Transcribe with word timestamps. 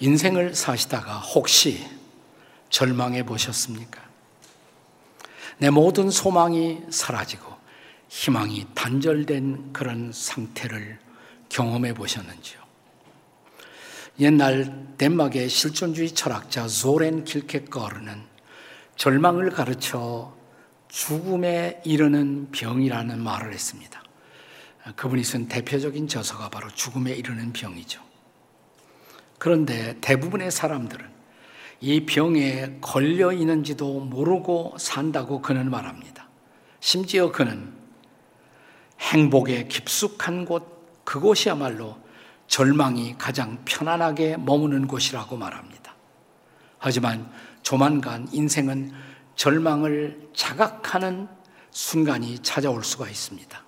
인생을 0.00 0.54
사시다가 0.54 1.18
혹시 1.18 1.86
절망해 2.70 3.24
보셨습니까? 3.24 4.00
내 5.58 5.70
모든 5.70 6.10
소망이 6.10 6.80
사라지고 6.90 7.56
희망이 8.08 8.66
단절된 8.74 9.72
그런 9.72 10.12
상태를 10.12 10.98
경험해 11.48 11.94
보셨는지요? 11.94 12.58
옛날 14.20 14.86
덴마크의 14.98 15.48
실존주의 15.48 16.10
철학자 16.10 16.66
조렌 16.66 17.24
킬케거르는 17.24 18.22
절망을 18.96 19.50
가르쳐 19.50 20.36
죽음에 20.88 21.80
이르는 21.84 22.50
병이라는 22.50 23.20
말을 23.20 23.52
했습니다. 23.52 24.02
그분이 24.96 25.22
쓴 25.22 25.48
대표적인 25.48 26.08
저서가 26.08 26.48
바로 26.48 26.68
죽음에 26.70 27.12
이르는 27.12 27.52
병이죠. 27.52 28.07
그런데 29.38 29.96
대부분의 30.00 30.50
사람들은 30.50 31.06
이 31.80 32.06
병에 32.06 32.78
걸려 32.80 33.32
있는지도 33.32 34.00
모르고 34.00 34.74
산다고 34.78 35.40
그는 35.40 35.70
말합니다. 35.70 36.28
심지어 36.80 37.30
그는 37.30 37.72
행복에 39.00 39.68
깊숙한 39.68 40.44
곳, 40.44 41.04
그곳이야말로 41.04 41.96
절망이 42.48 43.16
가장 43.16 43.58
편안하게 43.64 44.38
머무는 44.38 44.88
곳이라고 44.88 45.36
말합니다. 45.36 45.94
하지만 46.78 47.30
조만간 47.62 48.28
인생은 48.32 48.92
절망을 49.36 50.30
자각하는 50.34 51.28
순간이 51.70 52.40
찾아올 52.40 52.82
수가 52.82 53.08
있습니다. 53.08 53.64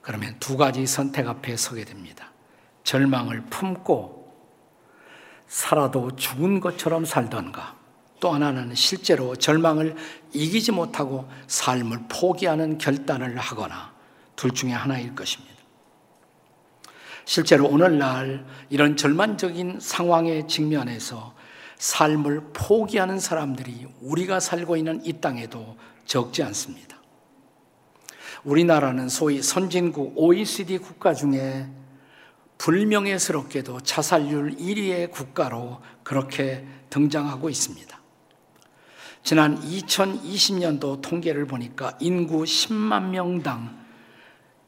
그러면 0.00 0.36
두 0.40 0.56
가지 0.56 0.86
선택 0.86 1.28
앞에 1.28 1.56
서게 1.56 1.84
됩니다. 1.84 2.32
절망을 2.82 3.44
품고 3.48 4.13
살아도 5.54 6.10
죽은 6.16 6.58
것처럼 6.58 7.04
살던가 7.04 7.76
또 8.18 8.32
하나는 8.32 8.74
실제로 8.74 9.36
절망을 9.36 9.94
이기지 10.32 10.72
못하고 10.72 11.30
삶을 11.46 12.06
포기하는 12.08 12.76
결단을 12.76 13.36
하거나 13.36 13.92
둘 14.34 14.50
중에 14.50 14.72
하나일 14.72 15.14
것입니다. 15.14 15.54
실제로 17.24 17.68
오늘날 17.68 18.44
이런 18.68 18.96
절망적인 18.96 19.78
상황에 19.80 20.48
직면해서 20.48 21.34
삶을 21.78 22.50
포기하는 22.52 23.20
사람들이 23.20 23.86
우리가 24.00 24.40
살고 24.40 24.76
있는 24.76 25.06
이 25.06 25.12
땅에도 25.20 25.76
적지 26.04 26.42
않습니다. 26.42 26.96
우리나라는 28.42 29.08
소위 29.08 29.40
선진국 29.40 30.14
OECD 30.16 30.78
국가 30.78 31.14
중에 31.14 31.68
불명예스럽게도 32.64 33.80
자살률 33.80 34.56
1위의 34.56 35.10
국가로 35.10 35.82
그렇게 36.02 36.66
등장하고 36.88 37.50
있습니다. 37.50 38.00
지난 39.22 39.60
2020년도 39.60 41.02
통계를 41.02 41.46
보니까 41.46 41.94
인구 42.00 42.44
10만 42.44 43.10
명당 43.10 43.84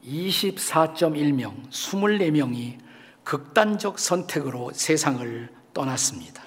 24.1명, 0.05 1.71
24명이 1.71 2.77
극단적 3.23 3.97
선택으로 3.97 4.69
세상을 4.75 5.49
떠났습니다. 5.73 6.43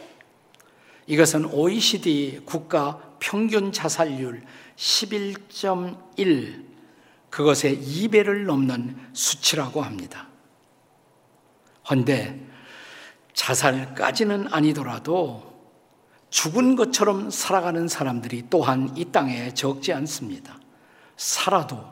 이것은 1.09 1.47
OECD 1.47 2.43
국가 2.45 3.01
평균 3.19 3.73
자살률 3.73 4.45
11.1, 4.77 6.65
그것의 7.29 7.77
2배를 7.77 8.45
넘는 8.45 8.97
수치라고 9.13 9.83
합니다. 9.83 10.30
헌데 11.91 12.41
자살까지는 13.35 14.49
아니더라도 14.53 15.51
죽은 16.31 16.77
것처럼 16.77 17.31
살아가는 17.31 17.89
사람들이 17.89 18.45
또한 18.49 18.93
이 18.97 19.07
땅에 19.07 19.53
적지 19.53 19.93
않습니다. 19.93 20.59
살아도 21.17 21.85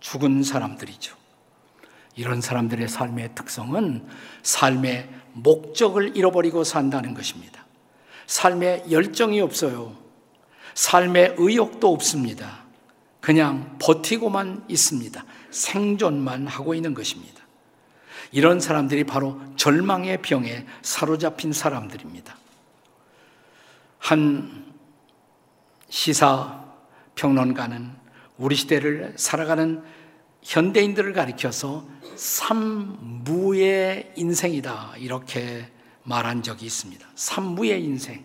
죽은 0.00 0.42
사람들이죠. 0.42 1.16
이런 2.16 2.40
사람들의 2.40 2.88
삶의 2.88 3.34
특성은 3.34 4.06
삶의 4.42 5.08
목적을 5.32 6.16
잃어버리고 6.16 6.64
산다는 6.64 7.14
것입니다. 7.14 7.64
삶에 8.26 8.84
열정이 8.90 9.40
없어요. 9.40 9.96
삶의 10.74 11.36
의욕도 11.38 11.92
없습니다. 11.92 12.64
그냥 13.20 13.78
버티고만 13.80 14.64
있습니다. 14.68 15.24
생존만 15.50 16.46
하고 16.46 16.74
있는 16.74 16.94
것입니다. 16.94 17.43
이런 18.34 18.58
사람들이 18.58 19.04
바로 19.04 19.40
절망의 19.54 20.20
병에 20.20 20.66
사로잡힌 20.82 21.52
사람들입니다. 21.52 22.36
한 23.98 24.74
시사 25.88 26.64
평론가는 27.14 27.92
우리 28.36 28.56
시대를 28.56 29.12
살아가는 29.14 29.84
현대인들을 30.42 31.12
가리켜서 31.12 31.86
삼무의 32.16 34.14
인생이다. 34.16 34.94
이렇게 34.98 35.70
말한 36.02 36.42
적이 36.42 36.66
있습니다. 36.66 37.06
삼무의 37.14 37.84
인생. 37.84 38.24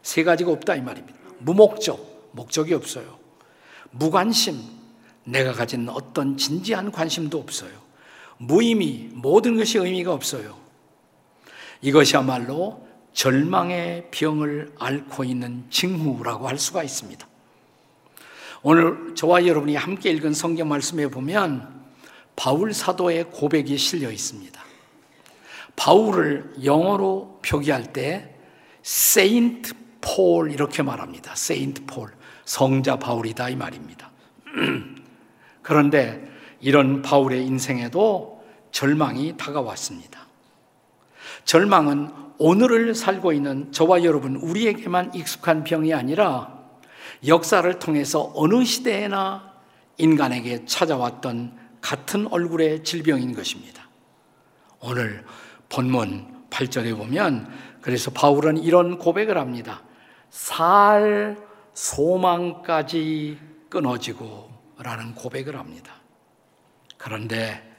세 0.00 0.24
가지가 0.24 0.50
없다. 0.50 0.76
이 0.76 0.80
말입니다. 0.80 1.18
무목적. 1.40 2.30
목적이 2.32 2.72
없어요. 2.72 3.18
무관심. 3.90 4.62
내가 5.24 5.52
가진 5.52 5.90
어떤 5.90 6.38
진지한 6.38 6.90
관심도 6.90 7.38
없어요. 7.38 7.81
무의미, 8.42 9.08
모든 9.12 9.56
것이 9.56 9.78
의미가 9.78 10.12
없어요. 10.12 10.56
이것이야말로 11.80 12.86
절망의 13.12 14.08
병을 14.10 14.74
앓고 14.78 15.24
있는 15.24 15.64
징후라고 15.70 16.48
할 16.48 16.58
수가 16.58 16.82
있습니다. 16.82 17.26
오늘 18.62 19.14
저와 19.14 19.46
여러분이 19.46 19.76
함께 19.76 20.10
읽은 20.10 20.34
성경 20.34 20.68
말씀에 20.68 21.08
보면 21.08 21.82
바울 22.34 22.72
사도의 22.72 23.30
고백이 23.30 23.76
실려 23.78 24.10
있습니다. 24.10 24.60
바울을 25.76 26.54
영어로 26.64 27.40
표기할 27.44 27.92
때 27.92 28.34
Saint 28.82 29.74
Paul 30.00 30.50
이렇게 30.50 30.82
말합니다. 30.82 31.34
Saint 31.36 31.84
Paul 31.86 32.10
성자 32.44 32.98
바울이다 32.98 33.50
이 33.50 33.56
말입니다. 33.56 34.10
그런데 35.62 36.28
이런 36.60 37.02
바울의 37.02 37.44
인생에도 37.44 38.31
절망이 38.72 39.36
다가왔습니다. 39.36 40.26
절망은 41.44 42.10
오늘을 42.38 42.94
살고 42.94 43.32
있는 43.32 43.70
저와 43.70 44.02
여러분 44.02 44.36
우리에게만 44.36 45.14
익숙한 45.14 45.62
병이 45.64 45.94
아니라 45.94 46.60
역사를 47.26 47.78
통해서 47.78 48.32
어느 48.34 48.64
시대에나 48.64 49.52
인간에게 49.98 50.64
찾아왔던 50.64 51.56
같은 51.80 52.26
얼굴의 52.28 52.84
질병인 52.84 53.34
것입니다. 53.34 53.88
오늘 54.80 55.24
본문 55.68 56.46
8절에 56.50 56.96
보면 56.96 57.48
그래서 57.80 58.10
바울은 58.10 58.58
이런 58.58 58.98
고백을 58.98 59.38
합니다. 59.38 59.82
살 60.30 61.36
소망까지 61.74 63.38
끊어지고 63.68 64.50
라는 64.78 65.14
고백을 65.14 65.58
합니다. 65.58 65.94
그런데 66.96 67.71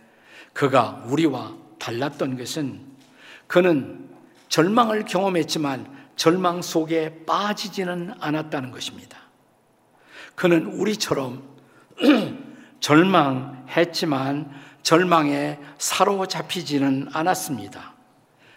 그가 0.53 1.03
우리와 1.07 1.55
달랐던 1.79 2.37
것은 2.37 2.79
그는 3.47 4.09
절망을 4.49 5.05
경험했지만 5.05 5.91
절망 6.15 6.61
속에 6.61 7.25
빠지지는 7.25 8.13
않았다는 8.19 8.71
것입니다. 8.71 9.17
그는 10.35 10.67
우리처럼 10.67 11.43
절망했지만 12.79 14.51
절망에 14.83 15.59
사로잡히지는 15.77 17.09
않았습니다. 17.13 17.93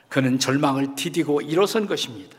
그는 0.08 0.38
절망을 0.38 0.94
디디고 0.94 1.40
일어선 1.42 1.86
것입니다. 1.86 2.36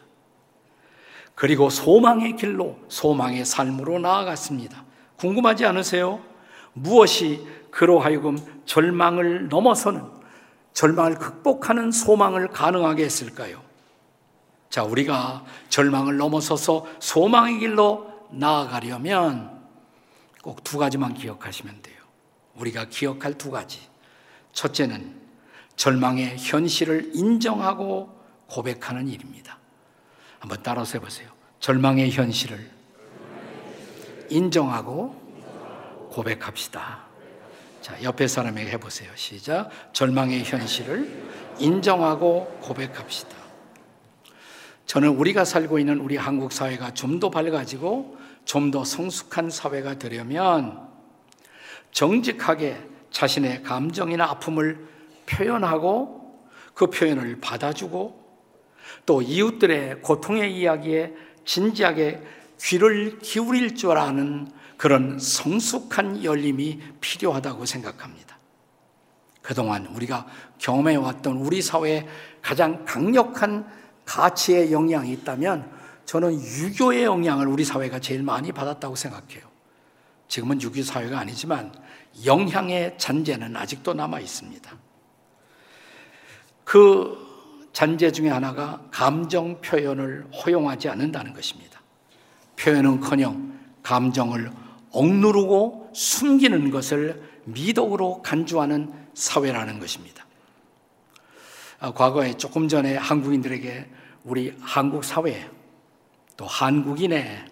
그리고 1.36 1.70
소망의 1.70 2.36
길로, 2.36 2.80
소망의 2.90 3.46
삶으로 3.46 4.00
나아갔습니다. 4.00 4.84
궁금하지 5.18 5.66
않으세요? 5.66 6.22
무엇이 6.74 7.46
그로 7.78 8.00
하여금 8.00 8.40
절망을 8.66 9.50
넘어서는 9.50 10.04
절망을 10.74 11.20
극복하는 11.20 11.92
소망을 11.92 12.48
가능하게 12.48 13.06
했을까요? 13.06 13.62
자, 14.72 14.84
우리가 14.84 15.46
절망을 15.70 16.18
넘어서서 16.18 16.88
소망의 17.00 17.60
길로 17.60 18.26
나아가려면 18.32 19.64
꼭 20.42 20.64
두 20.64 20.80
가지만 20.80 21.14
기억하시면 21.14 21.84
돼요. 21.84 21.98
우리가 22.56 22.86
기억할 22.86 23.38
두 23.38 23.52
가지. 23.52 23.80
첫째는 24.54 25.16
절망의 25.76 26.38
현실을 26.40 27.12
인정하고 27.14 28.10
고백하는 28.48 29.08
일입니다. 29.08 29.60
한번 30.40 30.58
따라서 30.64 30.94
해보세요. 30.98 31.30
절망의 31.60 32.10
현실을 32.10 32.72
인정하고 34.32 35.16
고백합시다. 36.10 37.07
자, 37.88 37.96
옆에 38.04 38.28
사람에게 38.28 38.72
해보세요. 38.72 39.10
시작. 39.16 39.70
절망의 39.94 40.44
현실을 40.44 41.10
인정하고 41.58 42.60
고백합시다. 42.62 43.30
저는 44.86 45.08
우리가 45.08 45.46
살고 45.46 45.80
있는 45.80 46.02
우리 46.02 46.18
한국 46.18 46.52
사회가 46.52 46.94
좀 46.94 47.22
더 47.22 47.30
밝아지고 47.30 48.18
좀 48.44 48.72
더 48.72 48.84
성숙한 48.84 49.50
사회가 49.50 50.00
되려면 50.00 50.86
정직하게 51.94 52.78
자신의 53.12 53.64
감정이나 53.64 54.26
아픔을 54.32 54.86
표현하고 55.26 56.46
그 56.74 56.88
표현을 56.88 57.40
받아주고 57.40 58.22
또 59.06 59.22
이웃들의 59.22 60.02
고통의 60.02 60.60
이야기에 60.60 61.14
진지하게 61.46 62.22
귀를 62.60 63.20
기울일 63.20 63.76
줄 63.76 63.98
아는 63.98 64.57
그런 64.78 65.20
성숙한 65.20 66.24
열림이 66.24 66.80
필요하다고 67.02 67.66
생각합니다. 67.66 68.38
그동안 69.42 69.86
우리가 69.88 70.28
경험해 70.60 70.96
왔던 70.98 71.38
우리 71.38 71.62
사회의 71.62 72.08
가장 72.42 72.86
강력한 72.86 73.68
가치의 74.06 74.72
영향이 74.72 75.12
있다면 75.14 75.72
저는 76.06 76.34
유교의 76.34 77.04
영향을 77.04 77.48
우리 77.48 77.66
사회가 77.66 78.00
제일 78.00 78.24
많이 78.24 78.52
받았다고 78.52 78.96
생각해요. 78.96 79.42
지금은 80.28 80.62
유교 80.62 80.84
사회가 80.84 81.20
아니지만 81.20 81.74
영향의 82.26 82.98
잔재는 82.98 83.56
아직도 83.56 83.94
남아 83.94 84.20
있습니다. 84.20 84.72
그 86.64 87.70
잔재 87.74 88.12
중에 88.12 88.30
하나가 88.30 88.82
감정 88.92 89.62
표현을 89.62 90.28
허용하지 90.32 90.90
않는다는 90.90 91.34
것입니다. 91.34 91.82
표현은커녕 92.58 93.58
감정을 93.84 94.52
억누르고 94.98 95.92
숨기는 95.94 96.72
것을 96.72 97.22
미덕으로 97.46 98.24
간주하는 98.24 98.92
사회라는 99.14 99.80
것입니다. 99.80 100.26
아, 101.80 101.94
과거에 101.94 102.36
조금 102.36 102.68
전에 102.68 102.96
한국인들에게 102.96 103.88
우리 104.24 104.56
한국 104.60 105.04
사회 105.04 105.48
또 106.36 106.46
한국인의 106.46 107.46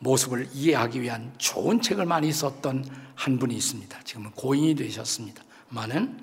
모습을 0.00 0.48
이해하기 0.52 1.00
위한 1.00 1.32
좋은 1.38 1.80
책을 1.80 2.04
많이 2.04 2.30
썼던 2.30 2.84
한 3.14 3.38
분이 3.38 3.54
있습니다. 3.54 4.00
지금은 4.02 4.32
고인이 4.32 4.74
되셨습니다. 4.74 5.42
많은 5.68 6.18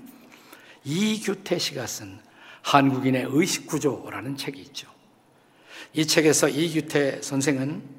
이규태 0.84 1.58
씨가 1.58 1.88
쓴 1.88 2.20
한국인의 2.62 3.26
의식구조라는 3.30 4.38
책이 4.38 4.62
있죠. 4.62 4.88
이 5.94 6.06
책에서 6.06 6.50
이규태 6.50 7.22
선생은 7.24 7.99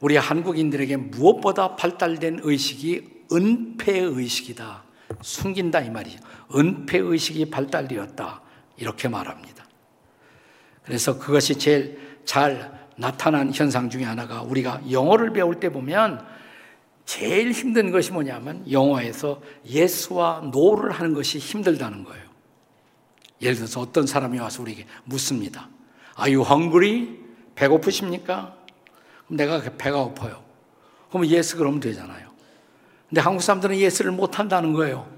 우리 0.00 0.16
한국인들에게 0.16 0.96
무엇보다 0.96 1.76
발달된 1.76 2.40
의식이 2.42 3.26
은폐의식이다. 3.32 4.84
숨긴다 5.20 5.80
이 5.80 5.90
말이죠. 5.90 6.18
은폐의식이 6.54 7.50
발달되었다. 7.50 8.40
이렇게 8.78 9.08
말합니다. 9.08 9.64
그래서 10.82 11.18
그것이 11.18 11.56
제일 11.56 12.20
잘 12.24 12.88
나타난 12.96 13.52
현상 13.52 13.90
중에 13.90 14.04
하나가 14.04 14.42
우리가 14.42 14.82
영어를 14.90 15.32
배울 15.32 15.60
때 15.60 15.70
보면 15.70 16.26
제일 17.04 17.50
힘든 17.52 17.90
것이 17.90 18.12
뭐냐면 18.12 18.70
영어에서 18.70 19.42
yes와 19.68 20.42
no를 20.44 20.92
하는 20.92 21.12
것이 21.14 21.38
힘들다는 21.38 22.04
거예요. 22.04 22.24
예를 23.42 23.56
들어서 23.56 23.80
어떤 23.80 24.06
사람이 24.06 24.38
와서 24.38 24.62
우리에게 24.62 24.86
묻습니다. 25.04 25.68
Are 26.18 26.34
you 26.34 26.46
hungry? 26.46 27.18
배고프십니까? 27.54 28.56
내가 29.30 29.60
배가 29.78 30.04
고파요. 30.04 30.42
그럼 31.10 31.24
yes 31.24 31.56
그러면 31.56 31.80
되잖아요. 31.80 32.30
근데 33.08 33.20
한국 33.20 33.42
사람들은 33.42 33.76
yes를 33.76 34.12
못 34.12 34.38
한다는 34.38 34.72
거예요. 34.72 35.08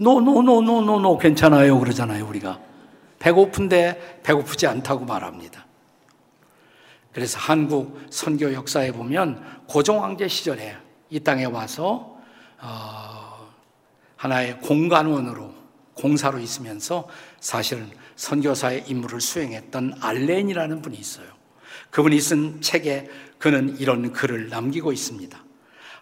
no, 0.00 0.18
no, 0.18 0.40
no, 0.40 0.58
no, 0.62 0.82
no, 0.82 0.98
no, 0.98 1.18
괜찮아요. 1.18 1.78
그러잖아요, 1.78 2.26
우리가. 2.26 2.60
배고픈데 3.18 4.20
배고프지 4.22 4.66
않다고 4.66 5.04
말합니다. 5.04 5.66
그래서 7.12 7.38
한국 7.38 8.00
선교 8.10 8.52
역사에 8.52 8.92
보면 8.92 9.64
고종황제 9.66 10.28
시절에 10.28 10.76
이 11.10 11.20
땅에 11.20 11.46
와서 11.46 12.16
어, 12.60 13.48
하나의 14.16 14.60
공관원으로 14.60 15.52
공사로 15.94 16.38
있으면서 16.38 17.08
사실은 17.40 17.90
선교사의 18.14 18.84
임무를 18.86 19.20
수행했던 19.20 19.94
알렌이라는 20.00 20.82
분이 20.82 20.96
있어요. 20.96 21.37
그분이 21.90 22.20
쓴 22.20 22.60
책에 22.60 23.08
그는 23.38 23.76
이런 23.78 24.12
글을 24.12 24.48
남기고 24.48 24.92
있습니다. 24.92 25.38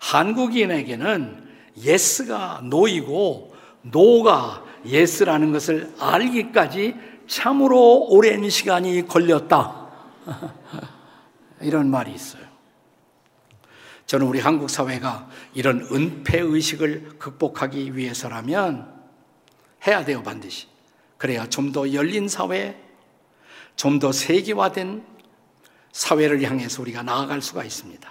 한국인에게는 0.00 1.47
예스가 1.79 2.62
노이고 2.65 3.55
노가 3.83 4.65
예스라는 4.85 5.53
것을 5.53 5.93
알기까지 5.99 6.94
참으로 7.27 8.06
오랜 8.09 8.49
시간이 8.49 9.06
걸렸다. 9.06 9.87
이런 11.61 11.91
말이 11.91 12.12
있어요. 12.12 12.44
저는 14.06 14.27
우리 14.27 14.38
한국 14.38 14.71
사회가 14.71 15.29
이런 15.55 15.81
은폐 15.91 16.38
의식을 16.41 17.19
극복하기 17.19 17.97
위해서라면 17.97 18.94
해야 19.87 20.05
돼요, 20.05 20.23
반드시. 20.23 20.69
그래야 21.19 21.49
좀 21.49 21.73
더 21.73 21.93
열린 21.93 22.29
사회, 22.29 22.81
좀 23.75 23.99
더 23.99 24.12
세계화된 24.12 25.05
사회를 25.96 26.43
향해서 26.43 26.82
우리가 26.82 27.02
나아갈 27.02 27.40
수가 27.40 27.64
있습니다. 27.64 28.06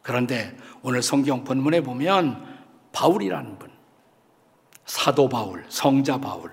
그런데 0.00 0.56
오늘 0.80 1.02
성경 1.02 1.44
본문에 1.44 1.82
보면 1.82 2.42
바울이라는 2.92 3.58
분, 3.58 3.70
사도 4.86 5.28
바울, 5.28 5.66
성자 5.68 6.18
바울, 6.18 6.50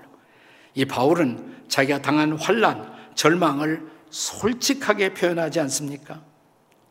이 0.74 0.84
바울은 0.84 1.64
자기가 1.68 2.02
당한 2.02 2.36
환란, 2.36 2.94
절망을 3.14 3.90
솔직하게 4.10 5.14
표현하지 5.14 5.58
않습니까? 5.60 6.22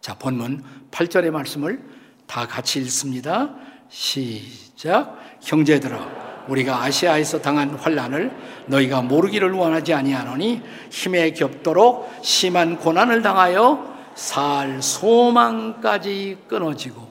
자, 0.02 0.16
본문 0.18 0.64
8절의 0.90 1.30
말씀을 1.30 1.88
다 2.26 2.48
같이 2.48 2.80
읽습니다. 2.80 3.56
시작. 3.90 5.20
형제들아, 5.44 6.25
우리가 6.48 6.84
아시아에서 6.84 7.42
당한 7.42 7.72
환란을 7.72 8.32
너희가 8.68 9.02
모르기를 9.02 9.52
원하지 9.52 9.94
아니하노니 9.94 10.62
힘에 10.90 11.32
겹도록 11.32 12.12
심한 12.22 12.78
고난을 12.78 13.22
당하여 13.22 13.96
살 14.16 14.82
소망까지 14.82 16.38
끊어지고 16.48 17.08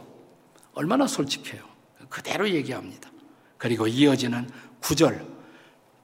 얼마나 0.74 1.06
솔직해요. 1.06 1.62
그대로 2.08 2.48
얘기합니다. 2.48 3.10
그리고 3.58 3.86
이어지는 3.86 4.48
9절 4.80 5.26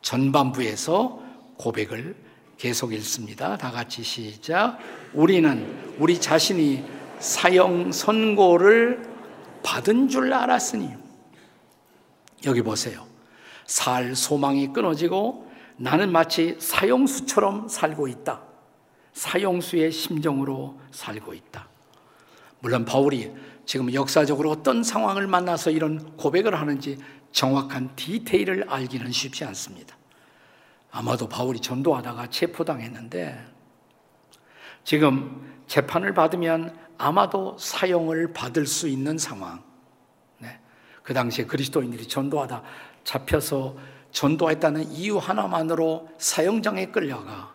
전반부에서 0.03 1.23
고백을 1.57 2.17
계속 2.57 2.93
읽습니다. 2.95 3.57
다 3.57 3.71
같이 3.71 4.03
시작. 4.03 4.79
우리는 5.13 5.95
우리 5.99 6.21
자신이 6.21 6.85
사형 7.19 7.93
선고를 7.93 9.03
받은 9.63 10.09
줄 10.09 10.33
알았으니 10.33 10.91
여기 12.47 12.63
보세요. 12.63 13.10
살 13.71 14.17
소망이 14.17 14.73
끊어지고 14.73 15.49
나는 15.77 16.11
마치 16.11 16.57
사형수처럼 16.59 17.69
살고 17.69 18.09
있다. 18.09 18.43
사형수의 19.13 19.93
심정으로 19.93 20.81
살고 20.91 21.35
있다. 21.35 21.69
물론 22.59 22.85
바울이 22.85 23.33
지금 23.65 23.95
역사적으로 23.95 24.51
어떤 24.51 24.83
상황을 24.83 25.29
만나서 25.29 25.71
이런 25.71 26.17
고백을 26.17 26.61
하는지 26.61 26.99
정확한 27.31 27.95
디테일을 27.95 28.69
알기는 28.69 29.13
쉽지 29.13 29.45
않습니다. 29.45 29.97
아마도 30.91 31.29
바울이 31.29 31.61
전도하다가 31.61 32.27
체포당했는데 32.27 33.39
지금 34.83 35.63
재판을 35.69 36.13
받으면 36.13 36.77
아마도 36.99 37.57
사형을 37.57 38.33
받을 38.33 38.67
수 38.67 38.89
있는 38.89 39.17
상황. 39.17 39.63
네. 40.39 40.59
그 41.05 41.15
당시에 41.15 41.45
그리스도인들이 41.47 42.09
전도하다 42.09 42.65
잡혀서 43.05 43.77
전도했다는 44.13 44.91
이유 44.93 45.19
하나만으로 45.19 46.09
사형장에 46.19 46.87
끌려가 46.87 47.55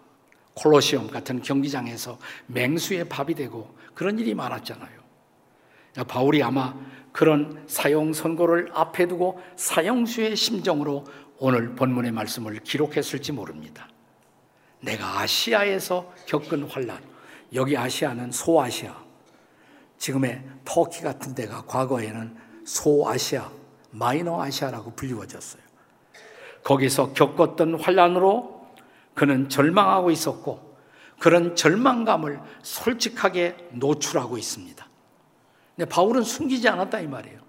콜로시움 0.54 1.08
같은 1.08 1.42
경기장에서 1.42 2.18
맹수의 2.48 3.10
밥이 3.10 3.36
되고 3.36 3.76
그런 3.94 4.18
일이 4.20 4.34
많았잖아요. 4.34 5.06
바울이 6.08 6.42
아마 6.44 6.74
그런 7.12 7.64
사형 7.68 8.14
선고를 8.14 8.70
앞에 8.74 9.08
두고 9.08 9.42
사형수의 9.56 10.36
심정으로 10.36 11.06
오늘 11.38 11.76
본문의 11.76 12.12
말씀을 12.12 12.60
기록했을지 12.60 13.32
모릅니다. 13.32 13.88
내가 14.82 15.20
아시아에서 15.20 16.14
겪은 16.26 16.64
환란, 16.64 17.02
여기 17.54 17.78
아시아는 17.78 18.32
소아시아, 18.32 18.96
지금의 19.98 20.44
터키 20.64 21.02
같은 21.02 21.34
데가 21.34 21.64
과거에는 21.66 22.36
소아시아, 22.66 23.50
마이너 23.98 24.42
아시아라고 24.42 24.92
불리워졌어요. 24.92 25.62
거기서 26.64 27.14
겪었던 27.14 27.80
환란으로 27.80 28.68
그는 29.14 29.50
절망하고 29.50 30.12
있었고 30.12 30.76
그런 31.20 31.56
절망감을 31.56 32.40
솔직하게 32.62 33.70
노출하고 33.74 34.38
있습니다. 34.38 34.86
근데 35.76 35.90
바울은 35.90 36.24
숨기지 36.24 36.68
않았다 36.68 37.00
이 37.00 37.08
말이에요. 37.08 37.40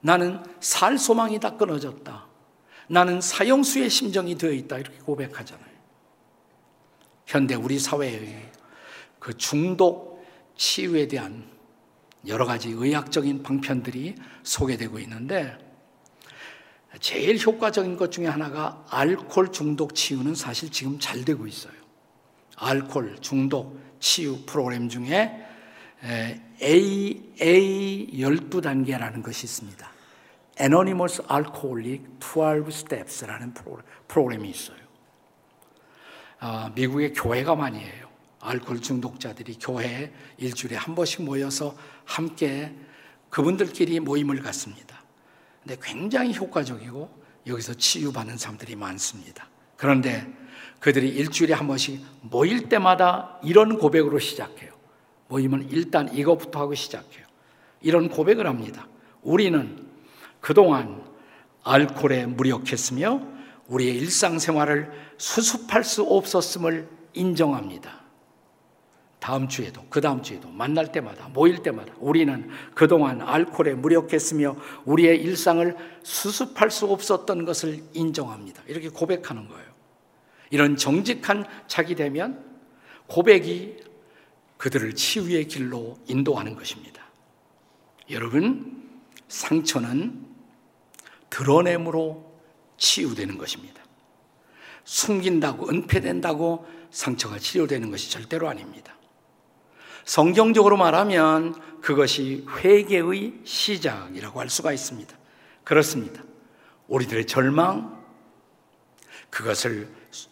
나는 0.00 0.42
살 0.60 0.98
소망이 0.98 1.40
다 1.40 1.56
끊어졌다. 1.56 2.26
나는 2.88 3.20
사형수의 3.20 3.88
심정이 3.88 4.36
되어 4.36 4.50
있다. 4.50 4.78
이렇게 4.78 4.98
고백하잖아요. 4.98 5.72
현대 7.26 7.54
우리 7.54 7.78
사회의 7.78 8.50
그 9.18 9.36
중독 9.36 10.24
치유에 10.56 11.08
대한 11.08 11.44
여러 12.26 12.44
가지 12.44 12.70
의학적인 12.70 13.42
방편들이 13.42 14.16
소개되고 14.42 14.98
있는데 15.00 15.71
제일 17.00 17.38
효과적인 17.38 17.96
것 17.96 18.12
중에 18.12 18.26
하나가 18.26 18.84
알코올 18.90 19.52
중독 19.52 19.94
치유는 19.94 20.34
사실 20.34 20.70
지금 20.70 20.98
잘 20.98 21.24
되고 21.24 21.46
있어요. 21.46 21.72
알코올 22.56 23.18
중독 23.20 23.80
치유 23.98 24.44
프로그램 24.44 24.88
중에 24.88 25.46
A, 26.62 27.34
A 27.40 28.10
12단계라는 28.12 29.22
것이 29.22 29.46
있습니다. 29.46 29.90
Anonymous 30.60 31.22
Alcoholic 31.32 32.04
12 32.20 32.68
Steps라는 32.68 33.54
프로그램이 34.06 34.50
있어요. 34.50 34.76
아, 36.40 36.70
미국의 36.74 37.14
교회가 37.14 37.54
많이 37.54 37.78
해요. 37.78 38.08
알코올 38.40 38.82
중독자들이 38.82 39.58
교회에 39.60 40.12
일주일에 40.36 40.76
한 40.76 40.94
번씩 40.94 41.22
모여서 41.22 41.76
함께 42.04 42.74
그분들끼리 43.30 44.00
모임을 44.00 44.42
갖습니다. 44.42 45.01
근데 45.62 45.76
굉장히 45.80 46.34
효과적이고 46.34 47.22
여기서 47.46 47.74
치유받는 47.74 48.36
사람들이 48.36 48.76
많습니다. 48.76 49.48
그런데 49.76 50.26
그들이 50.80 51.08
일주일에 51.08 51.54
한 51.54 51.66
번씩 51.66 52.04
모일 52.22 52.68
때마다 52.68 53.38
이런 53.42 53.78
고백으로 53.78 54.18
시작해요. 54.18 54.72
모임은 55.28 55.68
일단 55.70 56.12
이것부터 56.12 56.60
하고 56.60 56.74
시작해요. 56.74 57.24
이런 57.80 58.08
고백을 58.08 58.46
합니다. 58.46 58.86
우리는 59.22 59.86
그동안 60.40 61.02
알코올에 61.62 62.26
무력했으며 62.26 63.22
우리의 63.68 63.96
일상생활을 63.96 64.90
수습할 65.16 65.84
수 65.84 66.02
없었음을 66.02 66.88
인정합니다. 67.14 68.01
다음 69.22 69.46
주에도 69.46 69.86
그 69.88 70.00
다음 70.00 70.20
주에도 70.20 70.48
만날 70.48 70.90
때마다 70.90 71.28
모일 71.28 71.62
때마다 71.62 71.94
우리는 72.00 72.50
그동안 72.74 73.22
알코올에 73.22 73.74
무력했으며 73.74 74.56
우리의 74.84 75.22
일상을 75.22 75.76
수습할 76.02 76.72
수 76.72 76.86
없었던 76.86 77.44
것을 77.44 77.84
인정합니다. 77.92 78.64
이렇게 78.66 78.88
고백하는 78.88 79.46
거예요. 79.46 79.64
이런 80.50 80.76
정직한 80.76 81.44
자기 81.68 81.94
되면 81.94 82.44
고백이 83.06 83.76
그들을 84.56 84.92
치유의 84.96 85.46
길로 85.46 85.98
인도하는 86.08 86.56
것입니다. 86.56 87.04
여러분, 88.10 88.90
상처는 89.28 90.26
드러냄으로 91.30 92.28
치유되는 92.76 93.38
것입니다. 93.38 93.84
숨긴다고, 94.82 95.68
은폐된다고 95.68 96.66
상처가 96.90 97.38
치료되는 97.38 97.88
것이 97.92 98.10
절대로 98.10 98.48
아닙니다. 98.48 98.96
성경적으로 100.04 100.76
말하면 100.76 101.54
그것이 101.80 102.46
회개의 102.58 103.40
시작이라고 103.44 104.40
할 104.40 104.48
수가 104.48 104.72
있습니다. 104.72 105.14
그렇습니다. 105.64 106.22
우리들의 106.88 107.26
절망, 107.26 108.02
그것을 109.30 109.88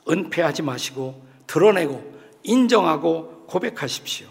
은폐하지 0.08 0.62
마시고 0.62 1.26
드러내고 1.46 2.20
인정하고 2.42 3.46
고백하십시오. 3.46 4.28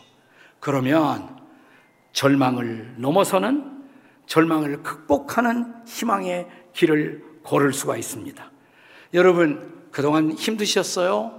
그러면 0.60 1.40
절망을 2.14 2.96
넘어서는 2.98 3.80
절망을 4.26 4.84
극복하는 4.84 5.74
희망의 5.88 6.48
길을 6.74 7.24
걸을 7.44 7.74
수가 7.74 7.98
있습니다. 7.98 8.52
여러분, 9.14 9.88
그동안 9.92 10.32
힘드셨어요? 10.32 11.39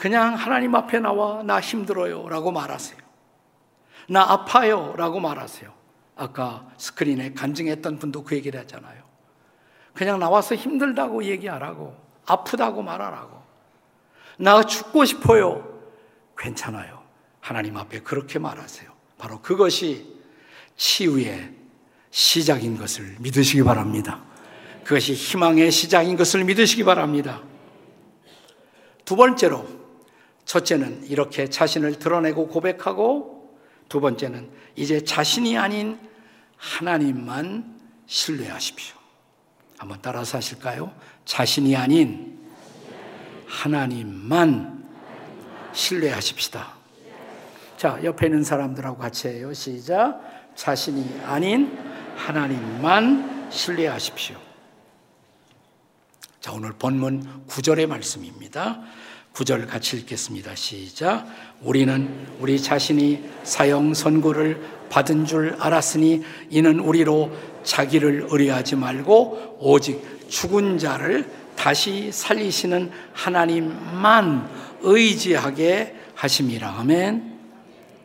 그냥 0.00 0.34
하나님 0.34 0.74
앞에 0.74 0.98
나와 0.98 1.42
나 1.42 1.60
힘들어요 1.60 2.26
라고 2.30 2.50
말하세요. 2.50 2.98
나 4.08 4.22
아파요 4.22 4.94
라고 4.96 5.20
말하세요. 5.20 5.70
아까 6.16 6.66
스크린에 6.78 7.34
간증했던 7.34 7.98
분도 7.98 8.24
그 8.24 8.34
얘기를 8.34 8.58
하잖아요. 8.60 9.02
그냥 9.92 10.18
나와서 10.18 10.54
힘들다고 10.54 11.24
얘기하라고, 11.24 11.94
아프다고 12.24 12.80
말하라고. 12.80 13.42
나 14.38 14.62
죽고 14.62 15.04
싶어요. 15.04 15.82
괜찮아요. 16.38 17.02
하나님 17.40 17.76
앞에 17.76 18.00
그렇게 18.00 18.38
말하세요. 18.38 18.90
바로 19.18 19.42
그것이 19.42 20.16
치유의 20.76 21.52
시작인 22.10 22.78
것을 22.78 23.16
믿으시기 23.18 23.62
바랍니다. 23.64 24.22
그것이 24.82 25.12
희망의 25.12 25.70
시작인 25.70 26.16
것을 26.16 26.42
믿으시기 26.44 26.84
바랍니다. 26.84 27.42
두 29.04 29.14
번째로, 29.14 29.79
첫째는 30.50 31.04
이렇게 31.04 31.48
자신을 31.48 32.00
드러내고 32.00 32.48
고백하고 32.48 33.56
두 33.88 34.00
번째는 34.00 34.50
이제 34.74 35.04
자신이 35.04 35.56
아닌 35.56 35.96
하나님만 36.56 37.80
신뢰하십시오. 38.06 38.96
한번 39.78 39.98
따라서 40.02 40.38
하실까요? 40.38 40.92
자신이 41.24 41.76
아닌 41.76 42.36
하나님만 43.46 44.88
신뢰하십시다. 45.72 46.74
자, 47.76 48.00
옆에 48.02 48.26
있는 48.26 48.42
사람들하고 48.42 48.98
같이 48.98 49.28
해요. 49.28 49.54
시작. 49.54 50.20
자신이 50.56 51.20
아닌 51.26 51.78
하나님만 52.16 53.52
신뢰하십시오. 53.52 54.36
자, 56.40 56.50
오늘 56.50 56.72
본문 56.72 57.46
9절의 57.46 57.86
말씀입니다. 57.86 58.82
9절 59.34 59.68
같이 59.68 59.96
읽겠습니다. 59.98 60.54
시작. 60.54 61.26
우리는 61.62 62.26
우리 62.40 62.60
자신이 62.60 63.22
사형 63.44 63.94
선고를 63.94 64.60
받은 64.90 65.24
줄 65.24 65.56
알았으니 65.58 66.24
이는 66.50 66.80
우리로 66.80 67.30
자기를 67.62 68.26
의뢰하지 68.30 68.76
말고 68.76 69.58
오직 69.60 70.28
죽은 70.28 70.78
자를 70.78 71.30
다시 71.56 72.10
살리시는 72.12 72.90
하나님만 73.12 74.48
의지하게 74.82 75.96
하심이라. 76.14 76.68
아멘. 76.68 77.38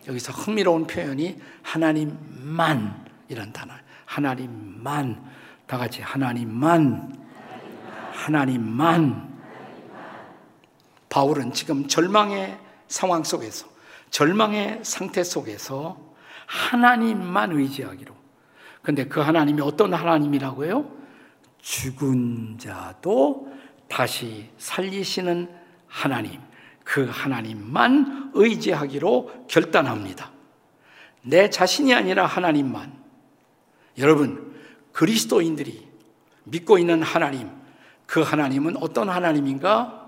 여기서 0.07 0.31
흥미로운 0.33 0.87
표현이 0.87 1.37
하나님만 1.61 3.05
이런 3.29 3.51
단어. 3.51 3.73
하나님만. 4.05 5.35
다 5.65 5.77
같이 5.77 6.01
하나님만. 6.01 7.15
하나님만. 8.11 9.34
바울은 11.09 11.53
지금 11.53 11.87
절망의 11.87 12.57
상황 12.87 13.23
속에서, 13.23 13.67
절망의 14.09 14.79
상태 14.83 15.23
속에서 15.23 15.97
하나님만 16.45 17.51
의지하기로. 17.51 18.13
근데 18.81 19.07
그 19.07 19.19
하나님이 19.19 19.61
어떤 19.61 19.93
하나님이라고요? 19.93 20.91
죽은 21.59 22.59
자도 22.59 23.51
다시 23.89 24.49
살리시는 24.57 25.49
하나님. 25.87 26.39
그 26.83 27.09
하나님만 27.09 28.31
의지하기로 28.35 29.47
결단합니다. 29.47 30.31
내 31.23 31.49
자신이 31.49 31.93
아니라 31.93 32.27
하나님만. 32.27 32.93
여러분, 33.97 34.55
그리스도인들이 34.91 35.87
믿고 36.43 36.77
있는 36.77 37.01
하나님, 37.01 37.49
그 38.05 38.21
하나님은 38.21 38.77
어떤 38.77 39.09
하나님인가? 39.09 40.04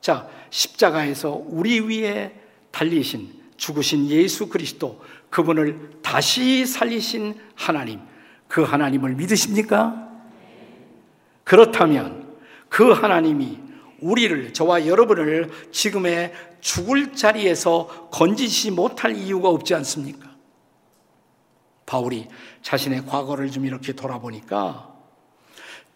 자, 0.00 0.28
십자가에서 0.50 1.42
우리 1.46 1.80
위에 1.80 2.34
달리신 2.70 3.38
죽으신 3.56 4.08
예수 4.08 4.48
그리스도 4.48 5.02
그분을 5.30 6.00
다시 6.02 6.64
살리신 6.64 7.38
하나님 7.54 8.00
그 8.46 8.62
하나님을 8.62 9.14
믿으십니까? 9.14 10.08
그렇다면 11.44 12.36
그 12.68 12.90
하나님이 12.92 13.58
우리를 14.00 14.52
저와 14.52 14.86
여러분을 14.86 15.50
지금의 15.72 16.32
죽을 16.60 17.14
자리에서 17.14 18.08
건지지 18.10 18.70
못할 18.70 19.16
이유가 19.16 19.48
없지 19.48 19.74
않습니까? 19.74 20.28
바울이 21.84 22.28
자신의 22.62 23.06
과거를 23.06 23.50
좀 23.50 23.64
이렇게 23.64 23.92
돌아보니까 23.92 24.94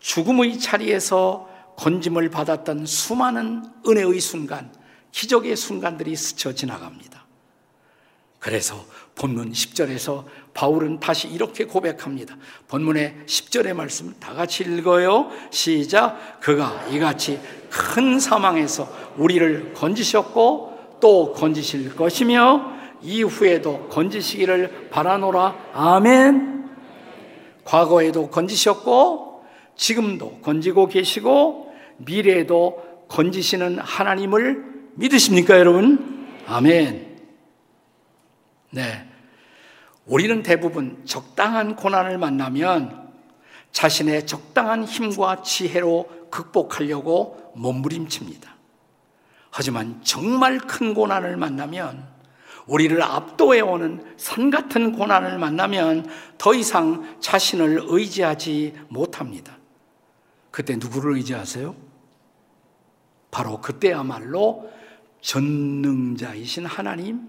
죽음의 0.01 0.59
자리에서 0.59 1.52
건짐을 1.83 2.31
받았던 2.31 2.87
수많은 2.87 3.65
은혜의 3.89 4.21
순간, 4.21 4.73
기적의 5.11 5.57
순간들이 5.57 6.15
스쳐 6.15 6.55
지나갑니다. 6.55 7.27
그래서 8.39 8.85
본문 9.17 9.51
10절에서 9.51 10.25
바울은 10.55 11.01
다시 11.01 11.27
이렇게 11.27 11.65
고백합니다. 11.65 12.37
본문의 12.69 13.25
10절의 13.27 13.75
말씀 13.75 14.15
다 14.21 14.33
같이 14.33 14.63
읽어요. 14.63 15.31
시작. 15.51 16.41
그가 16.41 16.87
이같이 16.87 17.41
큰 17.69 18.21
사망에서 18.21 18.89
우리를 19.17 19.75
건지셨고 19.75 20.99
또 21.01 21.33
건지실 21.33 21.97
것이며 21.97 22.75
이후에도 23.03 23.89
건지시기를 23.89 24.89
바라노라. 24.91 25.71
아멘. 25.73 26.71
과거에도 27.65 28.31
건지셨고 28.31 29.45
지금도 29.75 30.39
건지고 30.43 30.87
계시고 30.87 31.72
미래에도 32.05 33.07
건지시는 33.09 33.79
하나님을 33.79 34.65
믿으십니까, 34.95 35.59
여러분? 35.59 36.29
아멘. 36.47 37.19
네. 38.71 39.09
우리는 40.07 40.43
대부분 40.43 41.03
적당한 41.05 41.77
고난을 41.77 42.19
만나면 42.19 43.13
자신의 43.71 44.27
적당한 44.27 44.85
힘과 44.85 45.43
지혜로 45.43 46.29
극복하려고 46.31 47.53
몸부림칩니다. 47.55 48.57
하지만 49.51 50.01
정말 50.03 50.59
큰 50.59 50.95
고난을 50.95 51.37
만나면 51.37 52.11
우리를 52.67 53.01
압도해 53.03 53.61
오는 53.61 54.03
산 54.17 54.51
같은 54.51 54.93
고난을 54.93 55.39
만나면 55.39 56.09
더 56.39 56.55
이상 56.55 57.17
자신을 57.21 57.83
의지하지 57.85 58.75
못합니다. 58.89 59.59
그때 60.51 60.77
누구를 60.77 61.17
의지하세요? 61.17 61.75
바로 63.33 63.61
그때야말로 63.61 64.71
전능자이신 65.23 66.67
하나님, 66.67 67.23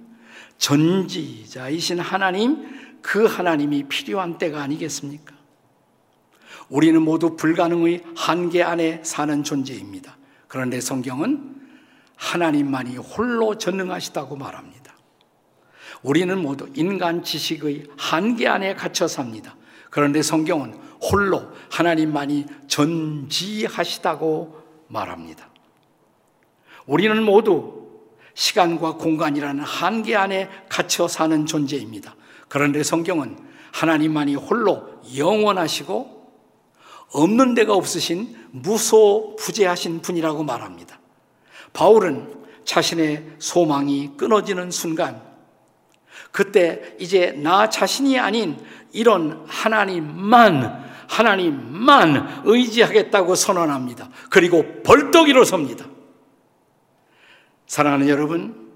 전지자이신 0.58 2.00
하나님, 2.00 3.00
그 3.02 3.26
하나님이 3.26 3.84
필요한 3.84 4.38
때가 4.38 4.62
아니겠습니까? 4.62 5.34
우리는 6.70 7.02
모두 7.02 7.36
불가능의 7.38 8.04
한계 8.16 8.64
안에 8.64 9.02
사는 9.04 9.44
존재입니다. 9.44 10.18
그런데 10.48 10.82
성경은 10.82 11.56
하나님만이 12.18 12.98
홀로 12.98 13.58
전능하시다고 13.58 14.36
말합니다. 14.36 14.94
우리는 16.02 16.38
모두 16.38 16.70
인간 16.76 17.24
지식의 17.24 17.88
한계 17.98 18.48
안에 18.50 18.76
갇혀 18.76 19.08
삽니다. 19.08 19.56
그런데 19.90 20.22
성경은 20.22 20.74
홀로 21.02 21.50
하나님만이 21.72 22.46
전지하시다고 22.68 24.64
말합니다. 24.90 25.53
우리는 26.86 27.22
모두 27.24 27.84
시간과 28.34 28.94
공간이라는 28.94 29.64
한계 29.64 30.16
안에 30.16 30.50
갇혀 30.70 31.08
사는 31.08 31.46
존재입니다. 31.46 32.16
그런데 32.48 32.84
성경은 32.84 33.38
하나님만이 33.72 34.36
홀로 34.36 35.02
영원하시고 35.16 36.14
없는 37.14 37.54
데가 37.54 37.74
없으신 37.74 38.36
무소부재하신 38.52 40.02
분이라고 40.02 40.44
말합니다. 40.44 41.00
바울은 41.74 42.34
자신의 42.66 43.34
소망이 43.40 44.12
끊어지는 44.18 44.72
순간, 44.72 45.22
그때 46.32 46.96
이제 47.00 47.32
나 47.32 47.70
자신이 47.70 48.20
아닌 48.20 48.58
이런 48.92 49.44
하나님만, 49.48 50.84
하나님만 51.08 52.42
의지하겠다고 52.46 53.36
선언합니다. 53.36 54.10
그리고 54.30 54.66
벌떡 54.84 55.30
일어섭니다. 55.30 55.86
사랑하는 57.74 58.08
여러분, 58.08 58.72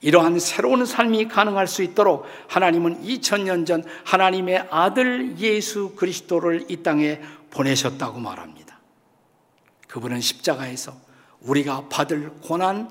이러한 0.00 0.38
새로운 0.38 0.86
삶이 0.86 1.28
가능할 1.28 1.66
수 1.66 1.82
있도록 1.82 2.24
하나님은 2.48 3.02
2000년 3.02 3.66
전 3.66 3.84
하나님의 4.04 4.68
아들 4.70 5.38
예수 5.38 5.90
그리스도를 5.96 6.64
이 6.70 6.82
땅에 6.82 7.20
보내셨다고 7.50 8.20
말합니다. 8.20 8.80
그분은 9.86 10.22
십자가에서 10.22 10.96
우리가 11.42 11.88
받을 11.90 12.30
고난, 12.40 12.88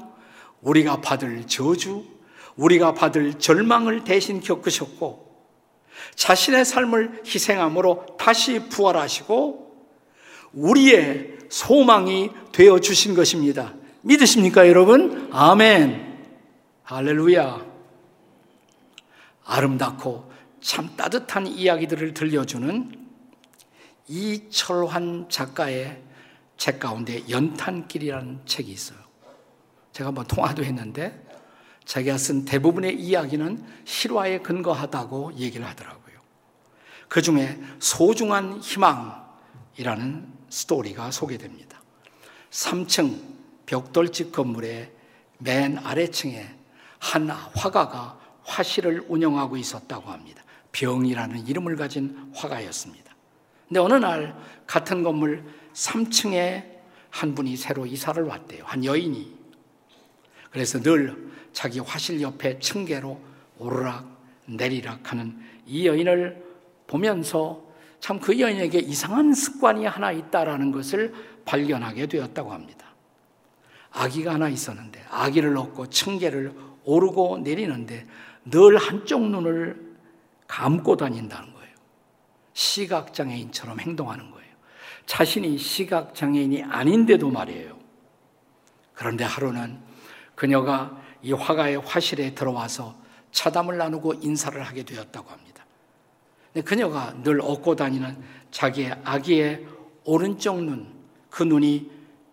우리가 0.61 1.01
받을 1.01 1.47
저주, 1.47 2.05
우리가 2.55 2.93
받을 2.93 3.39
절망을 3.39 4.03
대신 4.03 4.41
겪으셨고 4.41 5.47
자신의 6.13 6.65
삶을 6.65 7.23
희생함으로 7.25 8.15
다시 8.19 8.59
부활하시고 8.69 9.87
우리의 10.53 11.39
소망이 11.49 12.29
되어 12.51 12.77
주신 12.77 13.15
것입니다. 13.15 13.80
믿으십니까, 14.01 14.67
여러분? 14.67 15.29
아멘. 15.31 16.11
할렐루야. 16.83 17.65
아름답고 19.45 20.31
참 20.59 20.95
따뜻한 20.95 21.47
이야기들을 21.47 22.13
들려주는 22.13 22.91
이철환 24.07 25.27
작가의 25.29 26.01
책 26.57 26.79
가운데 26.79 27.23
연탄길이라는 27.29 28.41
책이 28.45 28.71
있어요. 28.71 28.99
제가 29.93 30.09
한번 30.09 30.25
통화도 30.27 30.63
했는데 30.63 31.25
자기가 31.85 32.17
쓴 32.17 32.45
대부분의 32.45 32.99
이야기는 32.99 33.63
실화에 33.85 34.39
근거하다고 34.39 35.33
얘기를 35.35 35.65
하더라고요. 35.65 36.19
그 37.07 37.21
중에 37.21 37.59
소중한 37.79 38.59
희망이라는 38.59 40.33
스토리가 40.49 41.11
소개됩니다. 41.11 41.81
3층 42.51 43.40
벽돌집 43.71 44.33
건물의 44.33 44.91
맨 45.37 45.77
아래층에 45.77 46.45
한 46.99 47.29
화가가 47.29 48.19
화실을 48.43 49.05
운영하고 49.07 49.55
있었다고 49.55 50.09
합니다. 50.09 50.43
병이라는 50.73 51.47
이름을 51.47 51.77
가진 51.77 52.31
화가였습니다. 52.35 53.15
근데 53.69 53.79
어느 53.79 53.93
날 53.93 54.35
같은 54.67 55.03
건물 55.03 55.45
3층에 55.73 56.65
한 57.09 57.33
분이 57.33 57.55
새로 57.55 57.85
이사를 57.85 58.21
왔대요. 58.21 58.65
한 58.65 58.83
여인이. 58.83 59.39
그래서 60.51 60.81
늘 60.81 61.31
자기 61.53 61.79
화실 61.79 62.21
옆에 62.21 62.59
층계로 62.59 63.21
오르락 63.57 64.05
내리락 64.47 65.11
하는 65.11 65.39
이 65.65 65.87
여인을 65.87 66.43
보면서 66.87 67.63
참 68.01 68.19
그 68.19 68.37
여인에게 68.37 68.79
이상한 68.79 69.33
습관이 69.33 69.85
하나 69.85 70.11
있다라는 70.11 70.71
것을 70.71 71.13
발견하게 71.45 72.07
되었다고 72.07 72.51
합니다. 72.51 72.90
아기가 73.91 74.33
하나 74.33 74.49
있었는데 74.49 75.03
아기를 75.09 75.57
얻고 75.57 75.87
층계를 75.89 76.53
오르고 76.83 77.39
내리는데 77.39 78.07
늘 78.45 78.77
한쪽 78.77 79.29
눈을 79.29 79.91
감고 80.47 80.97
다닌다는 80.97 81.53
거예요. 81.53 81.75
시각장애인처럼 82.53 83.79
행동하는 83.79 84.31
거예요. 84.31 84.51
자신이 85.05 85.57
시각장애인이 85.57 86.63
아닌데도 86.63 87.29
말이에요. 87.29 87.77
그런데 88.93 89.23
하루는 89.23 89.79
그녀가 90.35 90.97
이 91.21 91.33
화가의 91.33 91.81
화실에 91.81 92.33
들어와서 92.33 92.95
차담을 93.31 93.77
나누고 93.77 94.15
인사를 94.15 94.61
하게 94.61 94.83
되었다고 94.83 95.29
합니다. 95.29 95.65
근데 96.53 96.67
그녀가 96.67 97.13
늘 97.23 97.41
얻고 97.41 97.75
다니는 97.75 98.21
자기의 98.51 98.99
아기의 99.03 99.65
오른쪽 100.03 100.63
눈, 100.63 100.87
그 101.29 101.43
눈이 101.43 101.89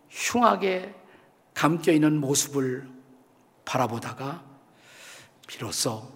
흉하게 0.08 0.94
감겨 1.58 1.90
있는 1.90 2.20
모습을 2.20 2.88
바라보다가 3.64 4.44
비로소 5.48 6.08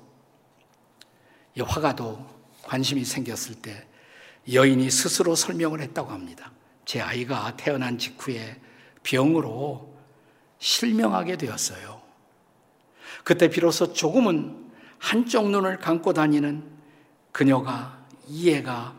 이 1.57 1.61
화가도 1.61 2.24
관심이 2.62 3.05
생겼을 3.05 3.57
때 3.57 3.88
여인이 4.52 4.88
스스로 4.88 5.35
설명을 5.35 5.81
했다고 5.81 6.12
합니다. 6.12 6.52
제 6.85 7.00
아이가 7.00 7.57
태어난 7.57 7.98
직후에 7.98 8.61
병으로 9.02 9.92
실명하게 10.61 11.38
되었어요. 11.38 12.00
그때 13.24 13.50
비로소 13.50 13.92
조금은 13.92 14.70
한쪽 15.00 15.50
눈을 15.50 15.81
감고 15.81 16.12
다니는 16.12 16.70
그녀가 17.33 18.00
이해가 18.28 18.94